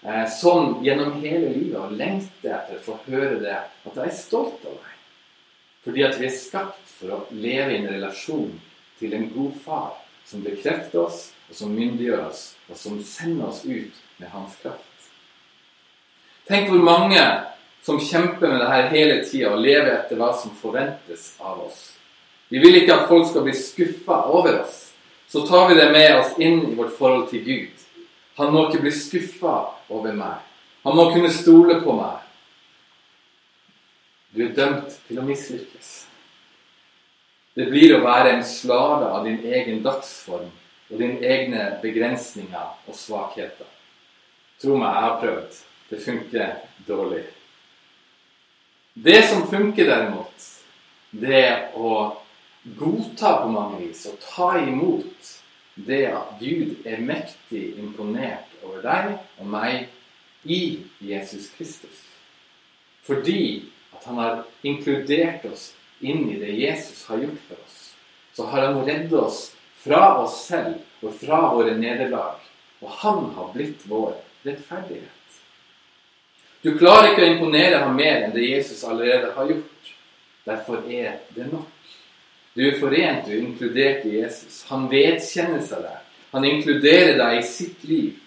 eh, 0.01 0.25
sånn 0.33 0.79
gjennom 0.85 1.19
hele 1.21 1.51
livet 1.53 1.77
og 1.77 1.93
lengter 1.99 2.55
etter 2.55 2.79
å 2.79 2.85
få 2.87 2.97
høre 3.05 3.37
det, 3.43 3.59
at 3.85 3.99
jeg 3.99 4.05
er 4.07 4.17
stolt 4.17 4.65
av 4.65 4.79
deg. 4.79 4.95
Fordi 5.85 6.05
at 6.07 6.17
vi 6.19 6.27
er 6.27 6.35
skapt 6.35 6.95
for 6.97 7.15
å 7.15 7.21
leve 7.37 7.75
i 7.75 7.79
en 7.83 7.89
relasjon 7.93 8.55
til 8.99 9.13
en 9.13 9.29
god 9.35 9.61
far 9.65 9.93
som 10.25 10.41
bekrefter 10.45 11.05
oss, 11.05 11.29
og 11.49 11.61
som 11.61 11.73
myndiggjør 11.73 12.25
oss, 12.27 12.43
og 12.69 12.77
som 12.77 12.97
sender 13.05 13.49
oss 13.49 13.61
ut 13.65 14.01
med 14.17 14.29
hans 14.33 14.57
kraft. 14.61 14.85
Tenk 16.49 16.69
hvor 16.73 16.81
mange 16.81 17.21
som 17.85 18.01
kjemper 18.01 18.49
med 18.49 18.59
det 18.61 18.73
her 18.73 18.91
hele 18.93 19.21
tida 19.25 19.53
og 19.53 19.61
lever 19.61 19.93
etter 19.93 20.17
hva 20.17 20.33
som 20.37 20.53
forventes 20.57 21.35
av 21.37 21.61
oss. 21.69 21.98
Vi 22.49 22.59
vil 22.59 22.81
ikke 22.81 22.95
at 22.95 23.09
folk 23.09 23.27
skal 23.29 23.45
bli 23.45 23.53
skuffa 23.53 24.23
over 24.33 24.61
oss. 24.63 24.89
Så 25.29 25.45
tar 25.47 25.67
vi 25.69 25.77
det 25.77 25.91
med 25.93 26.15
oss 26.17 26.33
inn 26.41 26.63
i 26.71 26.75
vårt 26.75 26.95
forhold 26.97 27.27
til 27.29 27.43
Gud. 27.45 27.83
Han 28.39 28.53
må 28.53 28.65
ikke 28.67 28.81
bli 28.87 28.93
skuffa 28.95 29.55
over 29.93 30.15
meg. 30.17 30.39
Han 30.83 30.95
må 30.97 31.09
kunne 31.13 31.29
stole 31.33 31.77
på 31.83 31.93
meg. 31.93 32.23
Du 34.33 34.45
er 34.45 34.53
dømt 34.57 34.95
til 35.07 35.19
å 35.21 35.25
mislykkes. 35.27 35.89
Det 37.57 37.67
blir 37.69 37.95
å 37.97 38.03
være 38.05 38.37
en 38.37 38.45
slave 38.45 39.09
av 39.11 39.25
din 39.27 39.41
egen 39.45 39.81
dagsform 39.85 40.49
og 40.89 41.01
dine 41.01 41.19
egne 41.25 41.65
begrensninger 41.83 42.87
og 42.87 42.95
svakheter. 42.97 43.67
Tro 44.61 44.77
meg, 44.77 44.89
jeg 44.89 45.05
har 45.05 45.19
prøvd. 45.21 45.59
Det 45.89 46.01
funker 46.03 46.55
dårlig. 46.87 47.23
Det 48.93 49.19
som 49.29 49.45
funker, 49.49 49.85
derimot, 49.89 50.47
det 51.11 51.37
er 51.39 51.77
å 51.77 51.91
godta 52.63 53.41
på 53.41 53.51
mange 53.53 53.79
vis 53.85 54.05
og 54.09 54.19
ta 54.23 54.51
imot 54.61 55.33
det 55.87 56.05
at 56.11 56.39
Gud 56.41 56.85
er 56.85 57.03
mektig 57.03 57.63
imponert 57.79 58.49
over 58.63 58.81
deg 58.83 59.13
og 59.39 59.47
meg 59.47 59.87
i 60.43 60.85
Jesus 61.03 61.49
Kristus. 61.55 62.03
Fordi 63.03 63.69
at 63.95 64.05
han 64.05 64.19
har 64.19 64.41
inkludert 64.63 65.45
oss 65.49 65.71
inn 65.99 66.27
i 66.31 66.39
det 66.39 66.55
Jesus 66.59 67.05
har 67.07 67.23
gjort 67.23 67.39
for 67.47 67.63
oss. 67.63 67.77
Så 68.35 68.45
har 68.51 68.67
han 68.67 68.83
reddet 68.85 69.15
oss 69.19 69.39
fra 69.79 70.19
oss 70.21 70.43
selv 70.47 70.79
og 71.03 71.15
fra 71.19 71.41
våre 71.55 71.75
nederlag. 71.79 72.39
Og 72.79 72.91
han 73.01 73.31
har 73.35 73.51
blitt 73.55 73.87
vår 73.87 74.13
rettferdighet. 74.43 75.15
Du 76.61 76.73
klarer 76.77 77.13
ikke 77.13 77.23
å 77.23 77.33
imponere 77.33 77.79
ham 77.83 77.95
mer 77.95 78.25
enn 78.25 78.35
det 78.35 78.47
Jesus 78.47 78.83
allerede 78.87 79.31
har 79.35 79.51
gjort. 79.51 79.91
Derfor 80.47 80.83
er 80.91 81.19
det 81.35 81.47
nok. 81.51 81.78
Du 82.59 82.65
er 82.67 82.75
forent, 82.75 83.23
du 83.23 83.31
er 83.31 83.39
inkludert 83.39 84.01
i 84.03 84.17
Jesus. 84.17 84.65
Han 84.67 84.89
vedkjenner 84.91 85.61
seg 85.63 85.85
deg. 85.85 85.99
Han 86.33 86.43
inkluderer 86.43 87.13
deg 87.15 87.37
i 87.37 87.45
sitt 87.47 87.85
liv. 87.87 88.17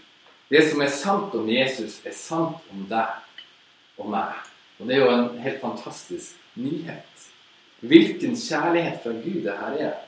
Det 0.49 0.63
som 0.71 0.81
er 0.81 0.89
sant 0.89 1.35
om 1.37 1.51
Jesus, 1.53 1.99
er 2.09 2.15
sant 2.17 2.71
om 2.73 2.87
deg 2.89 3.99
og 4.01 4.09
meg. 4.15 4.39
Og 4.81 4.89
det 4.89 4.97
er 4.97 5.03
jo 5.03 5.11
en 5.13 5.27
helt 5.45 5.61
fantastisk 5.61 6.57
nyhet. 6.57 7.27
Hvilken 7.85 8.33
kjærlighet 8.41 9.03
fra 9.05 9.13
Gud 9.19 9.43
det 9.45 9.59
her 9.59 9.77
er. 9.91 9.99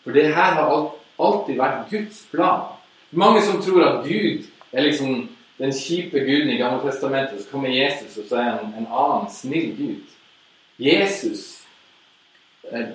For 0.00 0.16
det 0.16 0.30
her 0.32 0.56
har 0.56 0.72
alltid 1.20 1.60
vært 1.60 1.90
Guds 1.90 2.22
plan. 2.32 2.70
Mange 3.12 3.42
som 3.44 3.60
tror 3.60 3.84
at 3.84 4.08
Gud 4.08 4.48
er 4.72 4.88
liksom 4.88 5.26
den 5.60 5.76
kjipe 5.76 6.24
guden 6.24 6.54
i 6.54 6.56
Gamle 6.56 6.80
Testamentet, 6.88 7.44
så 7.44 7.52
kommer 7.52 7.68
Jesus, 7.68 8.16
og 8.16 8.32
så 8.32 8.40
er 8.40 8.50
han 8.56 8.72
en 8.80 8.88
annen 8.88 9.28
snill 9.28 9.76
gud. 9.76 10.08
Jesus, 10.80 11.63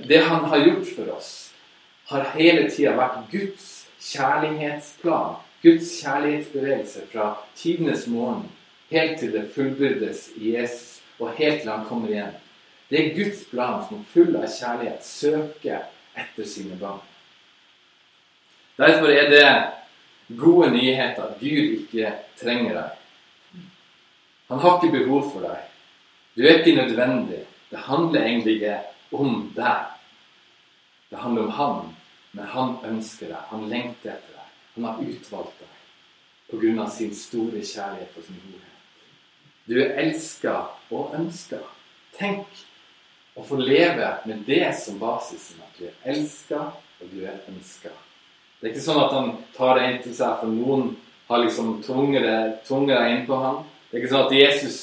det 0.07 0.17
han 0.17 0.45
har 0.45 0.65
gjort 0.65 0.88
for 0.95 1.11
oss, 1.15 1.53
har 2.09 2.32
hele 2.34 2.70
tida 2.70 2.95
vært 2.97 3.30
Guds 3.32 3.67
kjærlighetsplan. 4.01 5.38
Guds 5.61 5.91
kjærlighetsbevegelse 6.01 7.03
fra 7.11 7.34
tidenes 7.55 8.07
morgen 8.07 8.45
helt 8.89 9.20
til 9.20 9.34
det 9.34 9.49
fullbyrdes 9.53 10.30
i 10.39 10.55
Jesus, 10.55 11.01
og 11.20 11.36
helt 11.38 11.61
til 11.61 11.72
han 11.72 11.86
kommer 11.86 12.09
igjen. 12.09 12.38
Det 12.89 12.99
er 12.99 13.15
Guds 13.17 13.43
plan 13.51 13.84
som 13.89 14.05
full 14.13 14.36
av 14.39 14.47
kjærlighet 14.49 15.05
søker 15.05 15.84
etter 16.17 16.47
sine 16.47 16.78
barn. 16.80 17.03
Derfor 18.80 19.11
er 19.11 19.30
det 19.30 20.39
gode 20.39 20.72
nyheter 20.72 21.28
at 21.28 21.41
Gud 21.41 21.76
ikke 21.84 22.13
trenger 22.39 22.74
deg. 22.74 22.95
Han 24.49 24.59
har 24.63 24.80
ikke 24.80 25.03
behov 25.03 25.28
for 25.34 25.45
deg. 25.45 25.67
Du 26.38 26.45
er 26.47 26.61
ikke 26.61 26.80
nødvendig. 26.80 27.43
Det 27.70 27.84
handler 27.86 28.24
egentlig 28.24 28.55
ikke 28.55 28.78
om 29.12 29.51
deg. 29.55 29.95
Det 31.10 31.18
handler 31.18 31.47
om 31.47 31.51
han, 31.57 31.93
men 32.32 32.45
han 32.45 32.78
ønsker 32.86 33.32
deg. 33.32 33.41
Han 33.49 33.70
lengter 33.70 34.14
etter 34.14 34.36
deg. 34.36 34.55
Han 34.76 34.89
har 34.89 35.03
utvalgt 35.03 35.60
deg 35.60 35.76
pga. 36.49 36.89
sin 36.89 37.16
store 37.16 37.62
kjærlighet 37.62 38.18
og 38.18 38.24
sin 38.24 38.41
godhet. 38.45 38.66
Du 39.66 39.82
er 39.82 39.97
elska 40.01 40.55
og 40.91 41.14
ønska. 41.14 41.62
Tenk 42.18 42.47
å 43.36 43.43
få 43.45 43.60
leve 43.62 44.18
med 44.26 44.43
det 44.45 44.74
som 44.78 44.99
basisen. 44.99 45.62
At 45.62 45.78
du 45.78 45.86
er 45.86 46.14
elska 46.14 46.62
og 46.99 47.12
du 47.12 47.24
er 47.26 47.38
ønska. 47.47 47.93
Det 48.60 48.68
er 48.68 48.74
ikke 48.74 48.88
sånn 48.88 49.03
at 49.03 49.14
han 49.14 49.30
tar 49.55 49.78
det 49.78 49.84
inn 49.88 50.01
til 50.03 50.16
seg, 50.18 50.41
for 50.41 50.51
noen 50.51 50.89
har 51.30 51.43
liksom 51.43 51.78
tvunget 51.86 52.26
deg 52.66 53.12
inn 53.14 53.26
på 53.28 53.38
ham. 53.39 53.62
Det 53.89 53.97
er 53.97 54.01
ikke 54.01 54.14
sånn 54.16 54.26
at 54.26 54.36
Jesus 54.36 54.80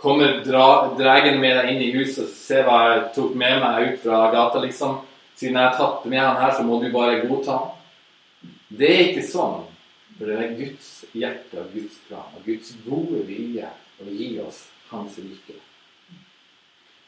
kommer 0.00 0.40
dragen 0.44 1.40
med 1.40 1.56
deg 1.58 1.70
inn 1.72 1.82
i 1.82 1.92
huset 1.96 2.26
og 2.26 2.32
ser 2.36 2.66
hva 2.68 2.80
jeg 2.88 3.04
tok 3.16 3.36
med 3.40 3.60
meg 3.62 3.88
ut 3.88 4.02
fra 4.04 4.26
gata, 4.34 4.62
liksom. 4.64 4.98
Siden 5.34 5.58
jeg 5.58 5.70
har 5.70 5.78
tatt 5.78 6.04
med 6.06 6.20
han 6.20 6.40
her, 6.42 6.52
så 6.54 6.64
må 6.66 6.78
du 6.82 6.90
bare 6.94 7.22
godta 7.24 7.58
ham. 7.58 7.70
Det 8.68 8.90
er 8.90 9.06
ikke 9.08 9.26
sånn. 9.26 9.62
For 10.14 10.30
det 10.30 10.36
er 10.38 10.52
Guds 10.58 10.90
hjerte 11.10 11.58
og 11.58 11.72
Guds 11.74 11.96
plan 12.06 12.36
og 12.38 12.44
Guds 12.46 12.74
gode 12.84 13.24
vilje 13.26 13.70
å 13.98 14.10
gi 14.10 14.28
oss 14.42 14.60
Hans 14.92 15.16
rike. 15.18 15.56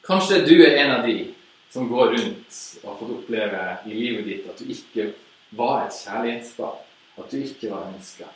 Kanskje 0.07 0.41
du 0.47 0.55
er 0.65 0.81
en 0.81 0.95
av 0.97 1.07
de 1.07 1.29
som 1.71 1.87
går 1.91 2.17
rundt 2.17 2.59
og 2.81 2.89
har 2.89 2.99
fått 2.99 3.13
oppleve 3.19 3.63
i 3.87 3.95
livet 3.95 4.27
ditt 4.27 4.49
at 4.51 4.59
du 4.59 4.73
ikke 4.73 5.11
var 5.59 5.85
et 5.85 5.99
kjærlighetsbarn, 6.01 6.83
at 7.21 7.31
du 7.31 7.37
ikke 7.39 7.71
var 7.71 7.93
ønska. 7.93 8.27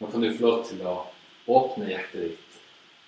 Nå 0.00 0.10
kan 0.12 0.24
du 0.24 0.28
få 0.34 0.44
lov 0.44 0.60
til 0.68 0.84
å 0.84 0.96
åpne 1.48 1.88
hjertet 1.88 2.26
ditt 2.26 2.57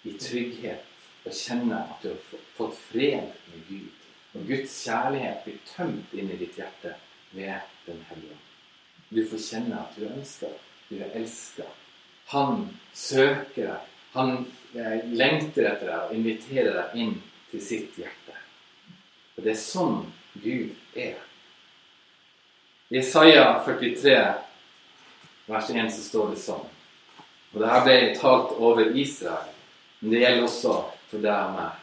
i 0.09 0.12
trygghet 0.18 0.86
og 1.26 1.34
kjenne 1.36 1.82
at 1.84 2.03
du 2.03 2.12
har 2.12 2.44
fått 2.57 2.78
fred 2.90 3.34
med 3.51 3.64
Gud. 3.68 4.07
Og 4.34 4.46
Guds 4.46 4.76
kjærlighet 4.84 5.42
blir 5.44 5.59
tømt 5.68 6.14
inn 6.14 6.30
i 6.30 6.38
ditt 6.40 6.57
hjerte 6.59 6.94
ved 7.34 7.66
Den 7.86 8.05
hellige 8.09 8.36
ånd. 8.36 8.46
Du 9.11 9.24
får 9.26 9.42
kjenne 9.42 9.78
at 9.80 9.96
du 9.96 10.05
er 10.07 10.12
ønska, 10.14 10.51
du 10.88 11.01
er 11.03 11.16
elska. 11.18 11.66
Han 12.30 12.68
søker 12.94 13.66
deg. 13.66 13.88
Han 14.12 14.30
eh, 14.74 15.03
lengter 15.07 15.66
etter 15.70 15.86
deg 15.86 15.98
og 16.05 16.14
inviterer 16.14 16.76
deg 16.76 16.94
inn 17.03 17.16
til 17.51 17.62
sitt 17.62 17.98
hjerte. 17.98 18.36
Og 19.36 19.42
det 19.42 19.55
er 19.55 19.59
sånn 19.59 20.05
Gud 20.42 20.74
er. 20.94 21.18
I 22.90 22.98
Isaiah 22.98 23.61
43, 23.66 24.14
vers 25.46 25.70
1, 25.70 25.90
så 25.94 26.03
står 26.07 26.32
det 26.34 26.40
sånn 26.42 26.66
Og 27.53 27.59
det 27.62 27.70
her 27.70 27.84
ble 27.86 27.96
talt 28.18 28.55
over 28.59 28.90
Israel, 28.98 29.51
men 30.01 30.12
det 30.12 30.24
gjelder 30.24 30.46
også 30.48 30.74
for 31.11 31.22
deg 31.22 31.36
og 31.36 31.55
meg. 31.59 31.78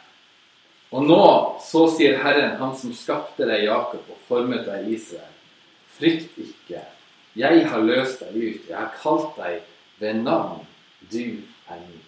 Og 0.88 1.04
nå, 1.04 1.24
så 1.60 1.84
sier 1.92 2.16
Herren, 2.22 2.56
Han 2.58 2.76
som 2.76 2.94
skapte 2.96 3.46
deg, 3.46 3.66
Jakob, 3.68 4.06
og 4.08 4.22
formet 4.28 4.64
deg, 4.66 4.88
Israel. 4.96 5.34
Frykt 5.98 6.38
ikke. 6.40 6.80
Jeg 7.38 7.66
har 7.68 7.84
løst 7.84 8.22
deg 8.24 8.36
ut. 8.36 8.68
Jeg 8.70 8.76
har 8.76 8.94
kalt 9.02 9.36
deg 9.36 9.60
ved 10.00 10.22
navn. 10.24 10.64
Du 11.12 11.44
er 11.68 11.82
min. 11.82 12.04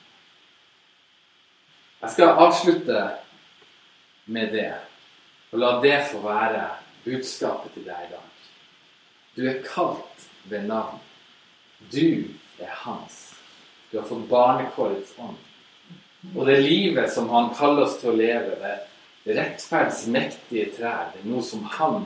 Jeg 2.00 2.14
skal 2.14 2.40
avslutte 2.40 3.02
med 4.24 4.54
det, 4.56 4.72
og 5.52 5.60
la 5.60 5.74
det 5.82 5.98
få 6.08 6.22
være 6.24 6.64
budskapet 7.04 7.74
til 7.76 7.84
deg 7.84 8.06
i 8.06 8.12
dag. 8.14 8.46
Du 9.36 9.44
er 9.50 9.60
kalt 9.66 10.26
ved 10.48 10.64
navn. 10.70 11.02
Du 11.92 12.24
er 12.58 12.72
hans. 12.86 13.20
Du 13.90 13.98
har 13.98 14.08
fått 14.08 14.28
barnekårets 14.30 15.12
ånd. 15.18 15.36
Og 16.36 16.46
det 16.46 16.60
livet 16.60 17.12
som 17.12 17.28
han 17.32 17.52
kaller 17.56 17.86
oss 17.86 17.98
til 18.00 18.12
å 18.12 18.16
leve, 18.18 18.56
det 19.24 19.36
rettferds 19.36 20.06
mektige 20.12 20.70
trær, 20.76 21.12
det 21.14 21.22
er 21.22 21.30
noe 21.30 21.44
som 21.44 21.64
han 21.76 22.04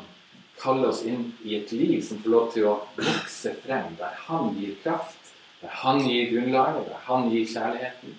kaller 0.61 0.93
oss 0.93 1.03
inn 1.07 1.33
i 1.43 1.57
et 1.59 1.73
liv 1.75 1.99
som 2.07 2.21
får 2.23 2.31
lov 2.31 2.51
til 2.55 2.69
å 2.71 2.75
vokse 2.99 3.55
frem, 3.65 3.95
der 3.99 4.15
han 4.29 4.53
gir 4.59 4.77
kraft, 4.85 5.33
der 5.63 5.73
han 5.83 6.03
gir 6.07 6.31
grunnlaget, 6.31 6.87
der 6.91 7.03
han 7.09 7.31
gir 7.33 7.49
kjærligheten. 7.51 8.15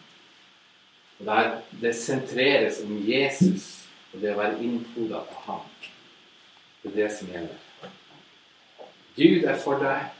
Og 1.20 1.30
der 1.30 1.52
det 1.82 1.94
sentreres 1.96 2.82
om 2.84 2.98
Jesus 3.08 3.70
og 4.14 4.22
det 4.24 4.34
å 4.34 4.40
være 4.40 4.60
innpoda 4.64 5.22
på 5.30 5.46
ham. 5.48 5.64
Det 6.84 6.92
er 6.92 6.98
det 7.00 7.12
som 7.16 7.32
gjelder. 7.32 7.62
Gud 9.16 9.48
er 9.48 9.56
for 9.64 9.80
deg. 9.80 10.12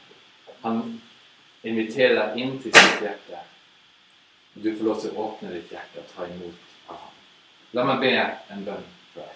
Han 0.64 0.80
inviterer 1.66 2.16
deg 2.16 2.40
inn 2.40 2.56
til 2.62 2.72
sitt 2.72 3.04
hjerte. 3.04 3.44
Du 4.62 4.70
får 4.76 4.84
lov 4.84 5.00
til 5.00 5.12
å 5.12 5.26
åpne 5.26 5.52
ditt 5.52 5.72
hjerte 5.72 6.00
og 6.00 6.12
ta 6.14 6.28
imot 6.28 6.60
av 6.88 6.96
ham. 6.96 7.16
La 7.76 7.84
meg 7.84 8.00
be 8.00 8.12
en 8.54 8.64
bønn 8.64 8.86
for 9.12 9.26
deg. 9.26 9.34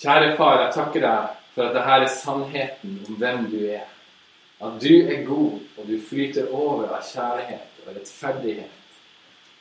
Kjære 0.00 0.34
far, 0.40 0.64
jeg 0.64 0.74
takker 0.74 1.06
deg 1.06 1.38
for 1.54 1.68
at 1.68 1.76
dette 1.76 1.96
er 1.96 2.06
sannheten 2.14 2.98
om 3.06 3.18
hvem 3.20 3.46
du 3.52 3.58
er. 3.68 3.86
At 4.60 4.76
du 4.82 4.92
er 4.92 5.22
god, 5.24 5.60
og 5.78 5.86
du 5.88 5.96
flyter 6.04 6.50
over 6.52 6.90
av 6.96 7.06
kjærlighet 7.06 7.86
og 7.86 7.94
rettferdighet. 7.94 8.76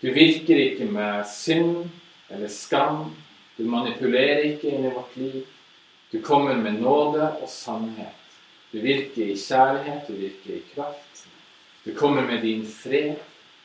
Du 0.01 0.09
virker 0.15 0.59
ikke 0.63 0.87
med 0.89 1.27
synd 1.29 1.89
eller 2.31 2.51
skam. 2.51 3.11
Du 3.57 3.65
manipulerer 3.67 4.45
ikke 4.53 4.73
inn 4.73 4.87
i 4.87 4.93
vårt 4.95 5.15
liv. 5.19 5.43
Du 6.11 6.21
kommer 6.25 6.57
med 6.57 6.81
nåde 6.81 7.27
og 7.41 7.49
sannhet. 7.51 8.15
Du 8.71 8.79
virker 8.81 9.29
i 9.29 9.37
kjærlighet, 9.37 10.07
du 10.07 10.13
virker 10.17 10.55
i 10.55 10.63
kraft. 10.73 11.28
Du 11.89 11.95
kommer 11.95 12.21
med 12.21 12.41
din 12.41 12.65
fred. 12.67 13.15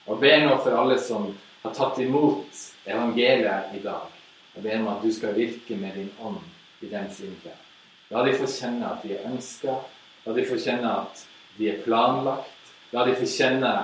Og 0.07 0.21
ber 0.21 0.47
nå 0.47 0.55
for 0.65 0.73
alle 0.81 0.95
som 1.01 1.27
har 1.61 1.73
tatt 1.77 1.99
imot 2.01 2.61
evangeliet 2.89 3.75
i 3.77 3.83
dag. 3.85 4.07
Jeg 4.55 4.65
ber 4.65 4.79
om 4.79 4.89
at 4.95 5.05
du 5.05 5.11
skal 5.13 5.35
virke 5.37 5.77
med 5.77 5.93
din 5.99 6.09
ånd 6.25 6.41
i 6.81 6.89
deres 6.89 7.19
indre. 7.21 7.53
La 8.09 8.23
de 8.25 8.33
få 8.39 8.49
kjenne 8.49 8.95
at 8.95 9.05
de 9.05 9.13
er 9.19 9.29
ønska. 9.29 9.77
La 10.25 10.37
de 10.39 10.47
få 10.49 10.57
kjenne 10.57 10.95
at 11.03 11.27
de 11.59 11.69
er 11.75 11.85
planlagt. 11.85 12.73
La 12.97 13.05
de 13.05 13.13
få 13.21 13.29
kjenne 13.29 13.75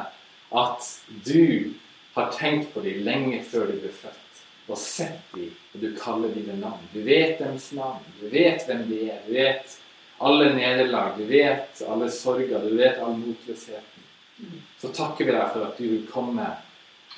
at 0.63 0.89
du 1.29 1.77
har 2.17 2.33
tenkt 2.41 2.73
på 2.73 2.87
dem 2.89 3.05
lenge 3.05 3.45
før 3.45 3.69
de 3.69 3.77
ble 3.83 3.93
født. 3.93 4.43
Og 4.73 4.81
sett 4.81 5.37
dem, 5.37 5.53
og 5.75 5.85
du 5.85 5.89
kaller 6.01 6.33
dem 6.33 6.49
ved 6.49 6.65
navn. 6.65 6.89
Du 6.95 7.03
vet 7.05 7.45
deres 7.45 7.69
navn. 7.77 8.09
Du 8.23 8.29
vet 8.33 8.65
hvem 8.65 8.89
de 8.89 9.05
er. 9.11 9.21
Du 9.29 9.37
vet 9.37 9.81
alle 10.17 10.53
nederlag. 10.57 11.19
Du 11.21 11.29
vet 11.29 11.85
alle 11.85 12.09
sorger. 12.09 12.65
Du 12.65 12.79
vet 12.81 13.05
all 13.05 13.21
motløsheten. 13.21 14.07
Så 14.81 14.89
takker 14.97 15.29
vi 15.29 15.35
deg 15.35 15.53
for 15.53 15.67
at 15.69 15.79
du 15.79 15.87
vil 15.89 16.07
komme 16.11 16.47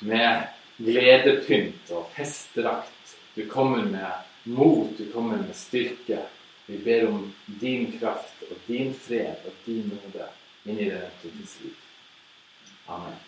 med 0.03 0.47
gledepynt 0.77 1.91
og 1.95 2.09
festdrakt. 2.15 3.15
Du 3.35 3.45
kommer 3.49 3.85
med 3.85 4.29
mot, 4.43 4.97
du 4.97 5.11
kommer 5.13 5.41
med 5.41 5.55
styrke. 5.55 6.25
Vi 6.65 6.77
ber 6.83 7.07
om 7.09 7.27
din 7.45 7.91
kraft 7.99 8.43
og 8.49 8.57
din 8.67 8.93
fred 8.93 9.45
og 9.47 9.65
din 9.65 9.91
nåde 9.91 10.29
inn 10.63 10.79
i 10.79 10.89
det 10.89 11.01
enkeltes 11.09 11.59
liv. 11.63 11.77
Amen. 12.87 13.19